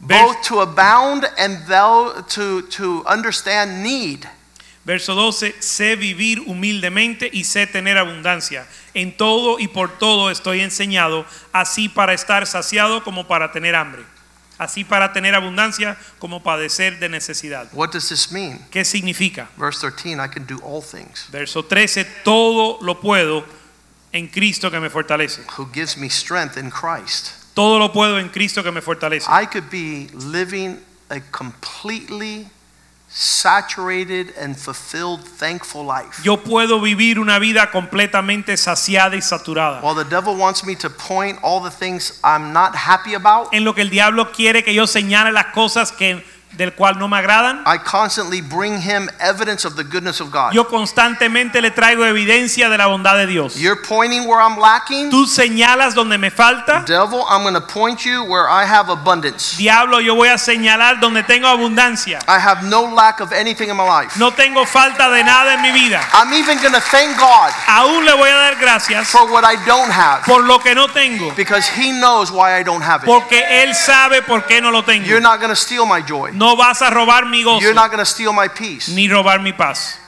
[0.00, 4.28] Both to abound and thou to, to understand need.
[4.84, 8.66] Verso 12, sé vivir humildemente y sé tener abundancia.
[8.92, 14.04] En todo y por todo estoy enseñado, así para estar saciado como para tener hambre.
[14.58, 17.68] Así para tener abundancia como padecer de necesidad.
[17.72, 18.60] What does this mean?
[18.70, 19.48] ¿Qué significa?
[19.56, 21.28] Verse 13, I can do all things.
[21.32, 23.44] Verso 13, todo lo puedo
[24.12, 25.42] en Cristo que me fortalece.
[25.56, 27.43] Who gives me strength in Christ.
[27.54, 29.28] Todo lo puedo en Cristo que me fortalece.
[29.30, 32.48] I could be living a completely
[33.08, 36.20] saturated and fulfilled thankful life.
[36.24, 39.80] Yo puedo vivir una vida completamente saciada y saturada.
[39.82, 43.62] While the devil wants me to point all the things I'm not happy about, En
[43.62, 46.24] lo que el diablo quiere que yo señale las cosas que
[46.56, 50.52] del cual no me agradan, I constantly bring him evidence of the goodness of God.
[50.52, 53.56] yo constantemente le traigo evidencia de la bondad de Dios.
[53.56, 55.10] You're pointing where I'm lacking.
[55.10, 56.84] Tú señalas donde me falta.
[56.86, 59.56] Devil, I'm going to point you where I have abundance.
[59.56, 62.20] Diablo, yo voy a señalar donde tengo abundancia.
[62.28, 64.18] I have no lack of anything in my life.
[64.18, 66.00] No tengo falta de nada en mi vida.
[66.12, 69.56] I'm even going to thank God Aún le voy a dar gracias for what I
[69.64, 73.06] don't have por lo que no tengo, because he knows why I don't have it.
[73.06, 75.06] porque Él sabe por qué no lo tengo.
[75.06, 76.30] You're not going to steal my joy.
[76.32, 78.92] No vas a robar mi gozo You're not going to steal my peace.
[78.92, 79.98] ni robar mi paz.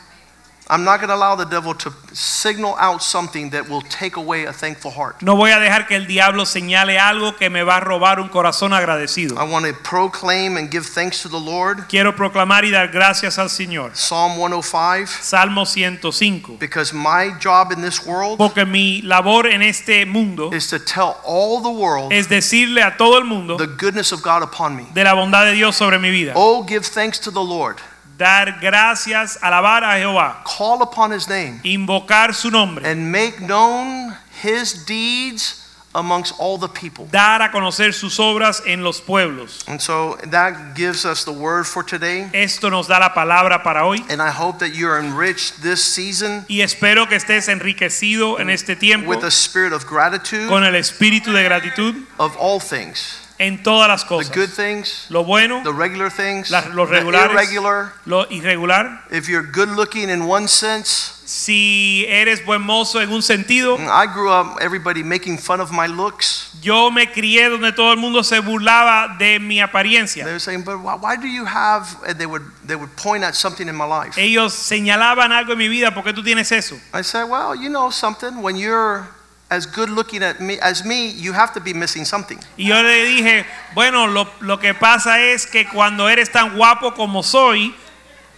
[0.68, 4.46] I'm not going to allow the devil to signal out something that will take away
[4.46, 5.22] a thankful heart.
[5.22, 8.28] No voy a dejar que el diablo señale algo que me va a robar un
[8.28, 9.36] corazón agradecido.
[9.38, 11.86] I want to proclaim and give thanks to the Lord.
[11.88, 13.92] Quiero proclamar y dar gracias al Señor.
[13.94, 16.58] Psalm 105 Salmo 105.
[16.58, 21.20] because my job in this world Porque mi labor en este mundo is to tell
[21.24, 24.86] all the world es decirle a todo el mundo the goodness of God upon me.
[24.94, 26.32] de la bondad de Dios sobre mi vida.
[26.34, 27.76] Oh, give thanks to the Lord.
[28.16, 34.14] Dar gracias, alabar a Jehová, Call upon his name invocar su nombre, and make known
[34.42, 35.62] his deeds
[35.94, 37.06] amongst all the people.
[37.10, 39.64] dar a conocer sus obras en los pueblos.
[39.66, 42.28] And so that gives us the word for today.
[42.32, 46.44] Esto nos da la palabra para hoy And I hope that you're enriched this season
[46.48, 50.74] y espero que estés enriquecido en este tiempo with a spirit of gratitude con el
[50.74, 54.34] espíritu de gratitud of all things en todas las the cosas.
[54.34, 57.32] good things, Lo bueno, the regular things, Las- los the regulares.
[57.32, 57.92] irregular.
[58.06, 59.02] lo irregular.
[59.10, 64.06] If you're good looking in one sense, Si eres buen mozo en un sentido, I
[64.06, 66.50] grew up everybody making fun of my looks.
[66.62, 70.24] yo me crié donde todo el mundo se burlaba de mi They apariencia.
[70.24, 73.66] were saying, "But why do you have?" And they would they would point at something
[73.68, 74.16] in my life.
[74.16, 76.76] Ellos señalaban algo en mi vida, ¿por qué tú tienes eso?
[76.94, 78.40] I said, "Well, you know something.
[78.40, 79.08] When you're
[79.50, 82.82] as good looking at me as me, you have to be missing something." Y yo
[82.82, 83.44] le dije,
[83.74, 87.74] bueno, lo, lo que pasa es que cuando eres tan guapo como soy,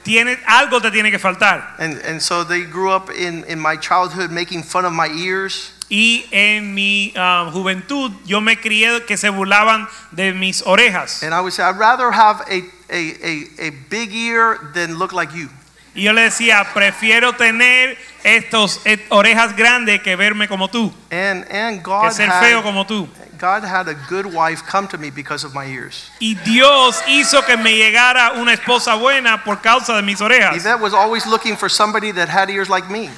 [0.03, 1.75] tiene, algo te tiene que faltar.
[1.79, 5.73] And and so they grew up in in my childhood making fun of my ears.
[5.91, 11.23] Y en mi ah, juventud yo me crié que se burlaban de mis orejas.
[11.23, 15.13] And I would say, I'd rather have a, a, a, a big ear than look
[15.13, 15.49] like you.
[15.95, 17.97] Y yo le decía, prefiero tener
[18.37, 22.63] estos eh, orejas grandes que verme como tú, And, and que God, ser feo had,
[22.63, 23.09] como tú.
[23.39, 26.11] God had a good wife come to me because of my ears.
[26.21, 30.57] Y Dios hizo que me llegara una esposa buena por causa de mis orejas.
[30.57, 33.11] Yvette was always looking for somebody that had ears like me.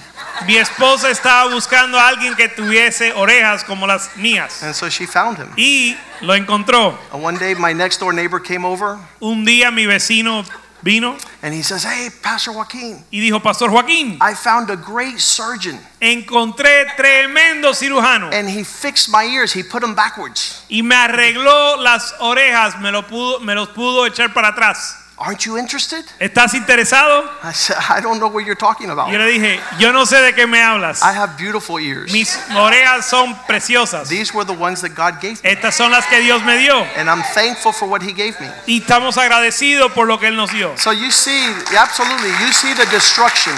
[0.46, 4.62] Mi esposa estaba buscando a alguien que tuviese orejas como las mías.
[4.62, 5.48] And so she found him.
[5.56, 6.98] Y lo encontró.
[7.12, 10.44] And one day, my next door neighbor came over Un día mi vecino
[10.82, 15.18] vino and he says, Hey, Pastor Joaquin, y dijo, Pastor Joaquín, I found a great
[15.18, 19.52] surgeon encontré tremendo cirujano and he fixed my ears.
[19.52, 20.64] He put them backwards.
[20.68, 24.96] y me arregló las orejas, me, lo pudo, me los pudo echar para atrás.
[25.22, 26.02] Aren't you interested?
[26.18, 27.28] ¿Estás interesado?
[27.44, 29.10] I said, I don't know what you're talking about.
[29.12, 31.02] Yo le dije, yo no sé de qué me hablas.
[31.02, 32.10] I have beautiful ears.
[32.10, 34.08] Mis orejas son preciosas.
[34.08, 35.50] These were the ones that God gave me.
[35.50, 36.86] Estas son las que Dios me dio.
[36.96, 38.48] And I'm thankful for what he gave me.
[38.66, 40.74] Y estamos agradecidos por lo que Él nos dio.
[40.78, 43.54] So you see, absolutely, you see the destruction.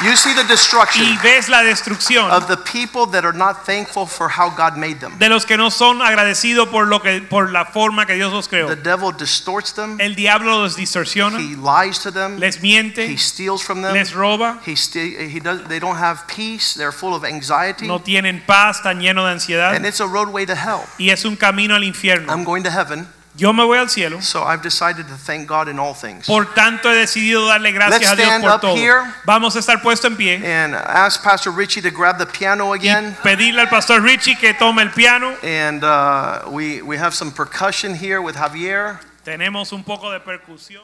[0.00, 4.06] You see the destruction Y ves la destrucción of the people that are not thankful
[4.06, 5.18] for how God made them.
[5.18, 8.46] de los que no son agradecidos por, lo que, por la forma que Dios los
[8.46, 8.68] creó.
[8.68, 13.16] The devil distorts them, El diablo los distorsiona, he lies to them, les miente, he
[13.16, 17.24] steals from them, les roba, he he does, they don't have peace, they're full of
[17.24, 19.74] anxiety, no tienen paz, están llenos de ansiedad.
[19.74, 20.84] And it's a roadway to hell.
[20.98, 22.32] y es un camino al infierno.
[22.32, 23.08] I'm going to heaven,
[23.38, 26.26] Yo me voy al cielo, so I've decided to thank God in all things.
[26.26, 28.74] por tanto he decidido darle gracias Let's a Dios stand por up todo.
[28.76, 29.02] here.
[29.24, 33.16] Vamos a estar puesto en pie And ask Pastor Richie to grab the piano again.
[33.22, 35.36] pedirle al pastor Richie que tome el piano.
[35.44, 38.98] And uh, we, we have some percussion here with Javier.
[39.24, 40.82] Tenemos un poco de percusión.